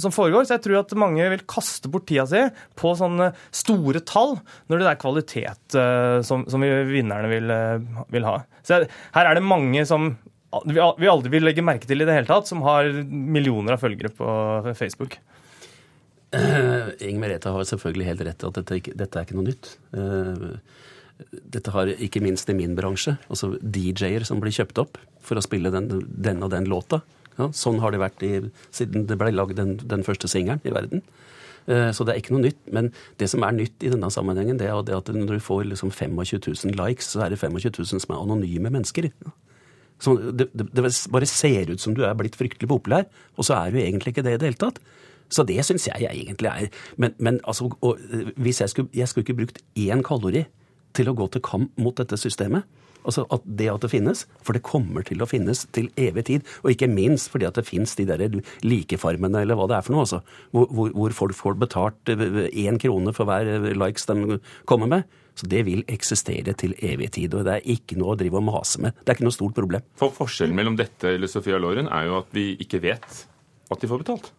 som 0.00 0.14
foregår. 0.14 0.46
Så 0.46 0.56
jeg 0.56 0.64
tror 0.66 0.80
at 0.82 0.96
mange 0.98 1.28
vil 1.34 1.46
kaste 1.50 1.90
bort 1.92 2.06
tida 2.10 2.26
si 2.30 2.44
på 2.78 2.94
sånne 2.98 3.32
store 3.54 4.02
tall, 4.08 4.36
når 4.70 4.82
det 4.82 4.90
er 4.90 5.02
kvalitet 5.02 5.78
eh, 5.78 6.18
som, 6.26 6.46
som 6.50 6.62
vi 6.62 6.70
vinnerne 6.92 7.30
vil, 7.32 7.52
eh, 7.52 8.04
vil 8.14 8.28
ha. 8.28 8.38
Så 8.62 8.84
her 8.86 9.28
er 9.28 9.38
det 9.38 9.46
mange 9.46 9.86
som 9.88 10.14
vi 10.68 11.08
aldri 11.08 11.30
vil 11.32 11.46
legge 11.46 11.64
merke 11.64 11.88
til 11.88 12.04
i 12.04 12.06
det 12.06 12.14
hele 12.14 12.28
tatt, 12.28 12.48
som 12.50 12.60
har 12.66 12.90
millioner 13.08 13.76
av 13.76 13.82
følgere 13.82 14.12
på 14.12 14.32
Facebook. 14.76 15.16
Eh, 16.32 16.92
Inger 17.08 17.20
Merete 17.20 17.50
har 17.52 17.66
selvfølgelig 17.68 18.06
helt 18.08 18.22
rett 18.28 18.42
i 18.44 18.48
at 18.48 18.58
dette, 18.60 18.94
dette 18.96 19.18
er 19.20 19.26
ikke 19.26 19.36
noe 19.36 19.48
nytt. 19.50 19.74
Eh, 19.92 20.46
dette 21.54 21.72
har 21.74 21.90
ikke 21.92 22.22
minst 22.24 22.48
i 22.50 22.56
min 22.56 22.74
bransje, 22.78 23.14
altså 23.30 23.52
DJ-er 23.62 24.24
som 24.26 24.40
blir 24.42 24.54
kjøpt 24.54 24.80
opp 24.82 24.96
for 25.22 25.38
å 25.38 25.44
spille 25.44 25.70
den, 25.74 25.90
den 26.08 26.42
og 26.42 26.50
den 26.54 26.66
låta. 26.70 27.02
Ja, 27.38 27.46
sånn 27.56 27.78
har 27.80 27.92
det 27.94 28.00
vært 28.02 28.24
i, 28.26 28.32
siden 28.74 29.06
det 29.08 29.16
ble 29.20 29.30
lagd 29.32 29.56
den, 29.56 29.76
den 29.88 30.02
første 30.04 30.28
singelen 30.28 30.60
i 30.68 30.72
verden. 30.74 31.04
Eh, 31.68 31.90
Så 31.94 32.04
det 32.04 32.14
er 32.14 32.20
ikke 32.22 32.34
noe 32.34 32.46
nytt. 32.48 32.58
Men 32.74 32.90
det 33.20 33.28
som 33.30 33.44
er 33.46 33.54
nytt 33.56 33.84
i 33.86 33.92
denne 33.92 34.10
sammenhengen, 34.12 34.58
det 34.60 34.68
er 34.68 34.80
at 34.80 35.12
når 35.14 35.36
du 35.38 35.44
får 35.44 35.68
liksom 35.70 35.92
25 35.92 36.42
000 36.66 36.76
likes, 36.80 37.12
så 37.14 37.22
er 37.24 37.32
det 37.32 37.38
25 37.40 37.70
000 37.78 38.02
som 38.02 38.16
er 38.16 38.20
anonyme 38.24 38.72
mennesker. 38.72 39.08
Så 40.02 40.16
det, 40.34 40.48
det, 40.56 40.66
det 40.74 40.82
bare 41.14 41.28
ser 41.30 41.70
ut 41.70 41.80
som 41.80 41.94
du 41.94 42.02
er 42.04 42.16
blitt 42.18 42.34
fryktelig 42.36 42.68
populær, 42.72 43.06
og 43.38 43.46
så 43.46 43.54
er 43.60 43.70
du 43.70 43.78
egentlig 43.78 44.12
ikke 44.16 44.24
det 44.26 44.34
i 44.34 44.40
det 44.42 44.48
hele 44.50 44.58
tatt. 44.64 44.80
Så 45.32 45.46
det 45.48 45.62
syns 45.66 45.88
jeg 45.88 46.04
jeg 46.04 46.26
egentlig 46.26 46.50
er. 46.50 46.68
Men, 47.00 47.16
men 47.18 47.40
altså, 47.48 47.70
og, 47.80 48.00
eh, 48.12 48.32
hvis 48.36 48.60
jeg 48.60 48.72
skulle, 48.72 48.92
jeg 48.96 49.08
skulle 49.08 49.26
ikke 49.26 49.40
brukt 49.40 49.62
én 49.78 50.04
kalori 50.04 50.46
til 50.96 51.08
å 51.08 51.16
gå 51.16 51.28
til 51.32 51.44
kamp 51.44 51.72
mot 51.80 51.96
dette 51.96 52.18
systemet. 52.20 52.68
Altså 53.02 53.24
at 53.34 53.42
det 53.58 53.66
at 53.72 53.82
det 53.82 53.90
finnes, 53.90 54.24
for 54.46 54.54
det 54.54 54.62
kommer 54.66 55.02
til 55.06 55.22
å 55.22 55.26
finnes 55.26 55.64
til 55.74 55.88
evig 55.98 56.26
tid. 56.28 56.44
Og 56.62 56.74
ikke 56.74 56.90
minst 56.90 57.32
fordi 57.32 57.48
at 57.48 57.58
det 57.58 57.66
finnes 57.66 57.96
de 57.98 58.06
der 58.06 58.22
likefarmene, 58.62 59.42
eller 59.42 59.58
hva 59.58 59.66
det 59.70 59.78
er 59.78 59.86
for 59.86 59.96
noe, 59.96 60.04
altså. 60.06 60.20
Hvor, 60.54 60.92
hvor, 60.94 61.16
folk 61.16 61.34
får 61.36 61.58
betalt 61.64 62.12
én 62.12 62.78
krone 62.82 63.14
for 63.16 63.28
hver 63.28 63.50
eh, 63.56 63.72
likes 63.74 64.06
de 64.10 64.38
kommer 64.68 64.90
med. 64.90 65.18
Så 65.38 65.48
det 65.48 65.64
vil 65.64 65.80
eksistere 65.88 66.52
til 66.60 66.76
evig 66.84 67.08
tid. 67.16 67.34
Og 67.34 67.46
det 67.48 67.56
er 67.58 67.74
ikke 67.74 67.96
noe 67.98 68.14
å 68.14 68.20
drive 68.20 68.38
og 68.38 68.46
mase 68.50 68.82
med. 68.84 68.94
Det 69.00 69.08
er 69.08 69.18
ikke 69.18 69.26
noe 69.26 69.38
stort 69.38 69.56
problem. 69.56 69.86
For 69.98 70.14
Forskjellen 70.14 70.56
mellom 70.56 70.76
dette 70.78 71.16
eller 71.16 71.30
Sofia 71.30 71.58
Loren 71.62 71.88
er 71.88 72.10
jo 72.10 72.20
at 72.20 72.30
vi 72.36 72.52
ikke 72.62 72.82
vet 72.84 73.24
at 73.72 73.80
de 73.80 73.88
får 73.88 74.04
betalt. 74.04 74.30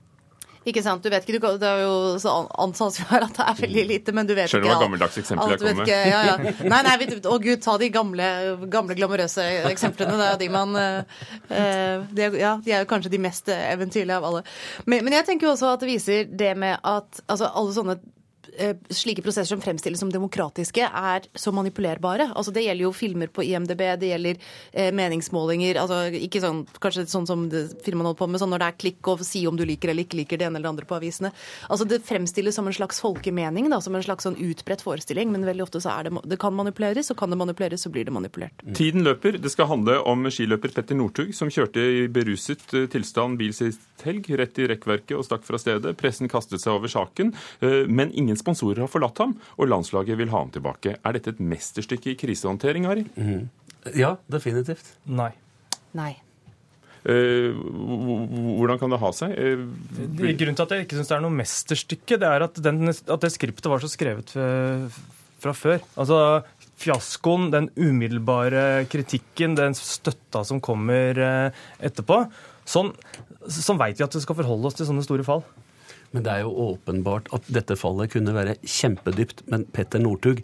Ikke 0.69 0.83
sant, 0.85 1.03
du 1.03 1.11
vet 1.11 1.25
ikke, 1.27 1.39
du, 1.39 1.57
Det 1.59 1.67
er 1.67 1.81
jo 1.83 1.95
så 2.23 2.33
ansatt 2.63 2.99
jo 3.01 3.07
her 3.09 3.25
at 3.25 3.35
det 3.35 3.47
er 3.51 3.59
veldig 3.59 3.83
lite, 3.89 4.15
men 4.15 4.29
du 4.29 4.33
vet 4.37 4.51
Skjønner 4.51 4.69
ikke 4.69 4.71
hva 4.71 4.77
alt. 4.77 4.85
gammeldags 4.85 5.19
eksempel 5.19 5.53
jeg 5.53 5.59
du 5.59 5.65
kommer 5.67 5.83
med. 5.83 5.91
ja, 5.91 6.21
ja. 6.29 6.55
Nei, 6.73 6.81
nei, 6.87 6.95
vi, 7.01 7.09
å 7.27 7.37
gud, 7.43 7.61
ta 7.65 7.75
de 7.81 7.89
gamle, 7.93 8.29
gamle 8.71 8.97
glamorøse 8.99 9.45
eksemplene. 9.71 10.15
Det 10.21 10.29
er 10.29 10.41
de 10.41 10.49
man 10.53 10.79
eh, 10.79 11.21
eh, 11.49 12.07
de 12.15 12.29
Ja, 12.39 12.55
de 12.63 12.73
er 12.73 12.85
jo 12.85 12.89
kanskje 12.89 13.11
de 13.13 13.21
mest 13.21 13.51
eventyrlige 13.53 14.19
av 14.21 14.27
alle. 14.29 14.43
Men, 14.85 15.03
men 15.05 15.17
jeg 15.19 15.27
tenker 15.29 15.49
jo 15.49 15.55
også 15.57 15.73
at 15.75 15.83
det 15.83 15.91
viser 15.91 16.27
det 16.31 16.53
med 16.59 16.79
at 16.79 17.23
altså, 17.27 17.51
alle 17.51 17.75
sånne 17.75 17.99
slike 18.93 19.23
prosesser 19.23 19.55
som 19.55 19.61
fremstilles 19.63 19.99
som 19.99 20.11
demokratiske, 20.11 20.85
er 20.85 21.27
så 21.35 21.53
manipulerbare. 21.55 22.29
Altså, 22.35 22.53
det 22.53 22.65
gjelder 22.65 22.87
jo 22.87 22.93
filmer 22.95 23.31
på 23.33 23.45
IMDb, 23.47 23.83
det 23.99 24.11
gjelder 24.11 24.39
eh, 24.71 24.91
meningsmålinger. 24.95 25.79
altså 25.81 26.05
Ikke 26.19 26.41
sånn, 26.43 26.63
kanskje 26.83 27.05
sånn 27.11 27.27
som 27.29 27.45
firmaene 27.49 28.11
holder 28.11 28.19
på 28.19 28.29
med, 28.29 28.41
sånn 28.41 28.53
når 28.53 28.63
det 28.63 28.69
er 28.69 28.79
klikk 28.85 29.11
og 29.13 29.23
si 29.25 29.45
om 29.49 29.57
du 29.59 29.65
liker 29.67 29.91
eller 29.91 30.07
ikke 30.07 30.19
liker 30.21 30.41
det 30.41 30.47
ene 30.47 30.59
eller 30.59 30.69
det 30.69 30.73
andre 30.73 30.89
på 30.89 30.97
avisene. 30.99 31.33
Altså 31.69 31.87
Det 31.89 32.01
fremstilles 32.05 32.55
som 32.55 32.67
en 32.69 32.75
slags 32.75 33.01
folkemening, 33.03 33.69
da, 33.73 33.81
som 33.83 33.95
en 33.95 34.05
slags 34.05 34.27
sånn 34.27 34.39
utbredt 34.39 34.83
forestilling, 34.85 35.31
men 35.33 35.47
veldig 35.47 35.67
ofte 35.67 35.81
så 35.83 35.97
er 35.97 36.09
det 36.09 36.23
Det 36.29 36.39
kan 36.41 36.55
manipuleres, 36.55 37.11
og 37.11 37.19
kan 37.19 37.33
det 37.33 37.39
manipuleres, 37.39 37.83
så 37.83 37.91
blir 37.93 38.05
det 38.05 38.13
manipulert. 38.15 38.63
Tiden 38.75 39.03
løper. 39.03 39.37
Det 39.41 39.51
skal 39.51 39.69
handle 39.71 39.99
om 40.09 40.27
skiløper 40.31 40.73
Petter 40.75 40.97
Northug, 40.97 41.33
som 41.35 41.51
kjørte 41.51 41.81
i 41.81 42.07
beruset 42.11 42.63
eh, 42.73 42.87
tilstand 42.91 43.39
bil 43.41 43.53
sist 43.55 43.81
helg, 44.03 44.27
rett 44.37 44.59
i 44.59 44.67
rekkverket 44.67 45.15
og 45.17 45.25
stakk 45.27 45.45
fra 45.47 45.59
stedet. 45.61 45.95
Pressen 45.99 46.31
kastet 46.31 46.61
seg 46.63 46.75
over 46.75 46.91
saken, 46.91 47.33
eh, 47.63 47.83
men 47.87 48.11
ingen 48.11 48.37
sponsorer 48.43 48.83
har 48.83 48.91
forlatt 48.91 49.23
ham, 49.23 49.37
og 49.57 49.71
landslaget 49.71 50.19
vil 50.19 50.31
ha 50.33 50.43
ham 50.43 50.51
tilbake. 50.53 50.97
Er 50.99 51.15
dette 51.17 51.33
et 51.33 51.41
mesterstykke 51.41 52.13
i 52.13 52.19
krisehåndtering, 52.19 52.85
Ari? 52.91 53.07
Ja, 53.97 54.17
definitivt. 54.31 54.93
Nei. 55.09 55.31
Nei. 55.97 56.13
Eh, 57.03 57.51
hvordan 57.51 58.79
kan 58.79 58.93
det 58.93 59.01
ha 59.01 59.09
seg? 59.15 59.33
Eh, 59.35 59.63
grunnen 60.23 60.55
til 60.55 60.63
at 60.63 60.75
jeg 60.75 60.85
ikke 60.85 60.99
syns 60.99 61.11
det 61.11 61.17
er 61.17 61.25
noe 61.25 61.35
mesterstykke, 61.35 62.19
det 62.21 62.29
er 62.29 62.45
at, 62.45 62.61
den, 62.63 62.87
at 62.87 63.25
det 63.25 63.33
skriptet 63.33 63.67
var 63.71 63.83
så 63.83 63.91
skrevet 63.91 64.31
fra 65.43 65.55
før. 65.57 65.83
Altså, 65.99 66.19
fiaskoen, 66.79 67.49
den 67.51 67.67
umiddelbare 67.75 68.85
kritikken, 68.91 69.57
den 69.59 69.75
støtta 69.77 70.45
som 70.47 70.63
kommer 70.63 71.19
etterpå. 71.83 72.23
Sånn, 72.63 72.93
sånn 73.51 73.79
veit 73.81 73.99
vi 73.99 74.07
at 74.07 74.15
vi 74.15 74.23
skal 74.23 74.39
forholde 74.39 74.69
oss 74.69 74.79
til 74.79 74.87
sånne 74.87 75.03
store 75.03 75.27
fall. 75.27 75.43
Men 76.13 76.25
det 76.25 76.31
er 76.33 76.45
jo 76.45 76.69
åpenbart 76.69 77.31
at 77.33 77.47
dette 77.53 77.77
fallet 77.79 78.13
kunne 78.13 78.35
være 78.35 78.55
kjempedypt. 78.61 79.43
Men 79.49 79.65
Petter 79.73 80.01
Northug, 80.01 80.43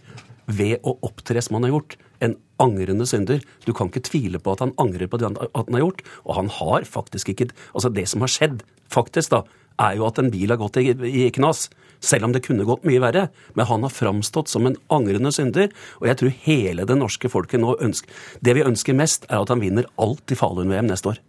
ved 0.50 0.82
å 0.82 0.96
opptre 1.06 1.42
som 1.46 1.60
han 1.60 1.68
har 1.68 1.76
gjort, 1.78 1.96
en 2.20 2.34
angrende 2.60 3.06
synder 3.08 3.40
Du 3.64 3.70
kan 3.72 3.88
ikke 3.88 4.02
tvile 4.04 4.42
på 4.44 4.52
at 4.52 4.64
han 4.66 4.74
angrer 4.82 5.08
på 5.08 5.20
det 5.22 5.30
han 5.30 5.38
har 5.56 5.84
gjort. 5.84 6.02
Og 6.26 6.36
han 6.40 6.50
har 6.58 6.88
faktisk 6.90 7.32
ikke 7.32 7.52
Altså, 7.74 7.94
det 7.94 8.08
som 8.10 8.26
har 8.26 8.34
skjedd, 8.34 8.64
faktisk, 8.92 9.32
da, 9.32 9.44
er 9.80 9.96
jo 9.96 10.08
at 10.10 10.20
en 10.20 10.32
bil 10.34 10.52
har 10.52 10.60
gått 10.60 10.82
i, 10.82 10.90
i 10.92 11.30
knas. 11.32 11.70
Selv 12.04 12.28
om 12.28 12.34
det 12.34 12.44
kunne 12.46 12.68
gått 12.68 12.86
mye 12.88 13.02
verre. 13.04 13.28
Men 13.56 13.70
han 13.70 13.86
har 13.86 13.94
framstått 13.94 14.52
som 14.52 14.68
en 14.68 14.78
angrende 14.92 15.32
synder. 15.36 15.72
Og 16.02 16.10
jeg 16.10 16.20
tror 16.20 16.38
hele 16.44 16.88
det 16.90 16.98
norske 17.00 17.32
folket 17.32 17.62
nå 17.62 17.78
ønsker 17.78 18.12
Det 18.42 18.58
vi 18.58 18.66
ønsker 18.66 18.98
mest, 18.98 19.30
er 19.30 19.44
at 19.44 19.54
han 19.54 19.64
vinner 19.64 19.88
alt 20.02 20.34
i 20.34 20.40
Falun-VM 20.40 20.90
neste 20.90 21.14
år. 21.14 21.24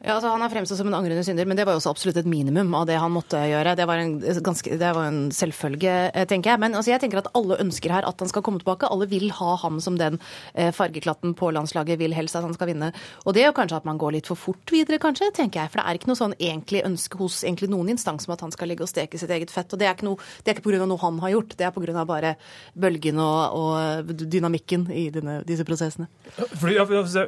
Ja, 0.00 0.14
altså 0.14 0.30
Han 0.32 0.40
er 0.40 0.48
fremstått 0.48 0.78
som 0.78 0.88
en 0.88 0.96
angrende 0.96 1.20
synder, 1.26 1.44
men 1.44 1.58
det 1.58 1.66
var 1.68 1.74
jo 1.76 1.80
også 1.82 1.90
absolutt 1.92 2.16
et 2.22 2.28
minimum 2.28 2.72
av 2.72 2.86
det 2.88 2.96
han 2.96 3.12
måtte 3.12 3.36
gjøre. 3.50 3.74
Det 3.76 3.84
var 3.84 4.00
en, 4.00 4.14
ganske, 4.46 4.76
det 4.80 4.92
var 4.96 5.08
en 5.10 5.18
selvfølge, 5.36 5.96
eh, 6.16 6.24
tenker 6.28 6.54
jeg. 6.54 6.60
Men 6.62 6.72
altså, 6.78 6.94
jeg 6.94 7.02
tenker 7.02 7.20
at 7.20 7.28
alle 7.36 7.58
ønsker 7.60 7.92
her 7.92 8.06
at 8.08 8.22
han 8.24 8.30
skal 8.30 8.40
komme 8.46 8.62
tilbake. 8.62 8.88
Alle 8.88 9.04
vil 9.10 9.28
ha 9.36 9.58
ham 9.60 9.76
som 9.84 9.98
den 10.00 10.16
eh, 10.54 10.70
fargeklatten 10.72 11.34
på 11.36 11.50
landslaget, 11.52 12.00
vil 12.00 12.16
helst 12.16 12.38
at 12.38 12.46
han 12.46 12.56
skal 12.56 12.70
vinne. 12.70 12.88
Og 13.26 13.36
det 13.36 13.42
er 13.42 13.50
jo 13.50 13.56
kanskje 13.58 13.82
at 13.82 13.88
man 13.90 14.00
går 14.00 14.14
litt 14.16 14.30
for 14.30 14.40
fort 14.40 14.72
videre, 14.72 14.96
kanskje, 15.02 15.28
tenker 15.36 15.66
jeg. 15.66 15.74
For 15.74 15.82
det 15.82 15.84
er 15.84 16.00
ikke 16.00 16.12
noe 16.14 16.20
sånn 16.22 16.36
egentlig 16.38 16.80
ønske 16.88 17.20
hos 17.20 17.42
egentlig 17.44 17.68
noen 17.74 17.92
instans 17.92 18.24
om 18.24 18.32
at 18.38 18.46
han 18.46 18.56
skal 18.56 18.72
ligge 18.72 18.88
og 18.88 18.92
steke 18.92 19.20
sitt 19.20 19.36
eget 19.36 19.52
fett. 19.52 19.68
Og 19.76 19.84
det 19.84 19.90
er 19.90 19.98
ikke, 19.98 20.08
noe, 20.08 20.30
det 20.40 20.54
er 20.54 20.62
ikke 20.62 20.70
pga. 20.70 20.88
noe 20.88 21.04
han 21.04 21.20
har 21.26 21.34
gjort, 21.36 21.58
det 21.60 21.68
er 21.68 21.76
pga. 21.76 22.06
bare 22.08 22.32
bølgen 22.72 23.20
og, 23.20 23.60
og 23.60 24.16
dynamikken 24.24 24.88
i 24.96 25.10
denne, 25.12 25.42
disse 25.44 25.68
prosessene. 25.68 26.08
Fordi, 26.56 26.80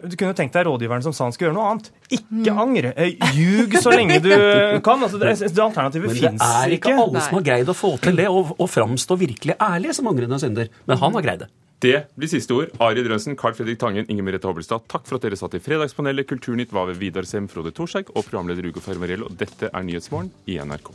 du 0.08 0.16
kunne 0.16 0.32
tenkt 0.40 0.56
deg 0.56 0.64
rådgiveren 0.70 1.04
som 1.04 1.12
sa 1.12 1.28
han 1.28 1.36
skulle 1.36 1.52
gjøre 1.52 1.60
noe 1.60 1.68
annet. 1.74 1.92
Ikke 2.08 2.32
mm 2.32 2.60
angre. 2.62 2.92
Eh, 2.96 3.16
ljug 3.36 3.74
så 3.82 3.92
lenge 3.94 4.20
du 4.24 4.30
kan. 4.86 5.02
Altså, 5.02 5.20
det, 5.20 5.34
det 5.42 5.64
alternativet 5.64 6.14
fins 6.14 6.22
ikke. 6.22 6.32
Men 6.32 6.42
det 6.42 6.60
er 6.62 6.76
ikke 6.78 6.94
alle 6.94 7.24
som 7.26 7.38
har 7.38 7.48
greid 7.50 7.72
å 7.72 7.76
få 7.76 7.96
til 8.02 8.20
det, 8.22 8.28
og, 8.30 8.54
og 8.58 8.70
framstå 8.70 9.18
virkelig 9.20 9.58
ærlig 9.58 9.96
som 9.98 10.08
angrende 10.10 10.40
synder. 10.42 10.72
Men 10.88 11.02
han 11.02 11.18
har 11.18 11.26
greid 11.26 11.44
det. 11.46 11.50
Det 11.82 11.96
blir 12.14 12.30
siste 12.30 12.54
ord. 12.54 12.70
Ari 12.78 13.02
Drønsen, 13.02 13.34
Carl 13.38 13.56
Fredrik 13.58 13.80
Tangen, 13.82 14.06
Inger 14.06 14.22
Merete 14.22 14.46
Hobbelstad, 14.46 14.84
takk 14.86 15.08
for 15.08 15.18
at 15.18 15.26
dere 15.26 15.38
satt 15.40 15.56
i 15.58 15.62
Fredagspanelet. 15.62 16.28
Kulturnytt 16.30 16.70
var 16.74 16.86
ved 16.92 17.00
Vidar 17.02 17.26
Sem, 17.26 17.50
Frode 17.50 17.74
Thorshaug 17.74 18.14
og 18.14 18.22
programleder 18.22 18.70
Ugo 18.70 18.82
Fermarello. 18.84 19.32
Dette 19.34 19.66
er 19.72 19.86
Nyhetsmorgen 19.88 20.30
i 20.46 20.60
NRK. 20.62 20.92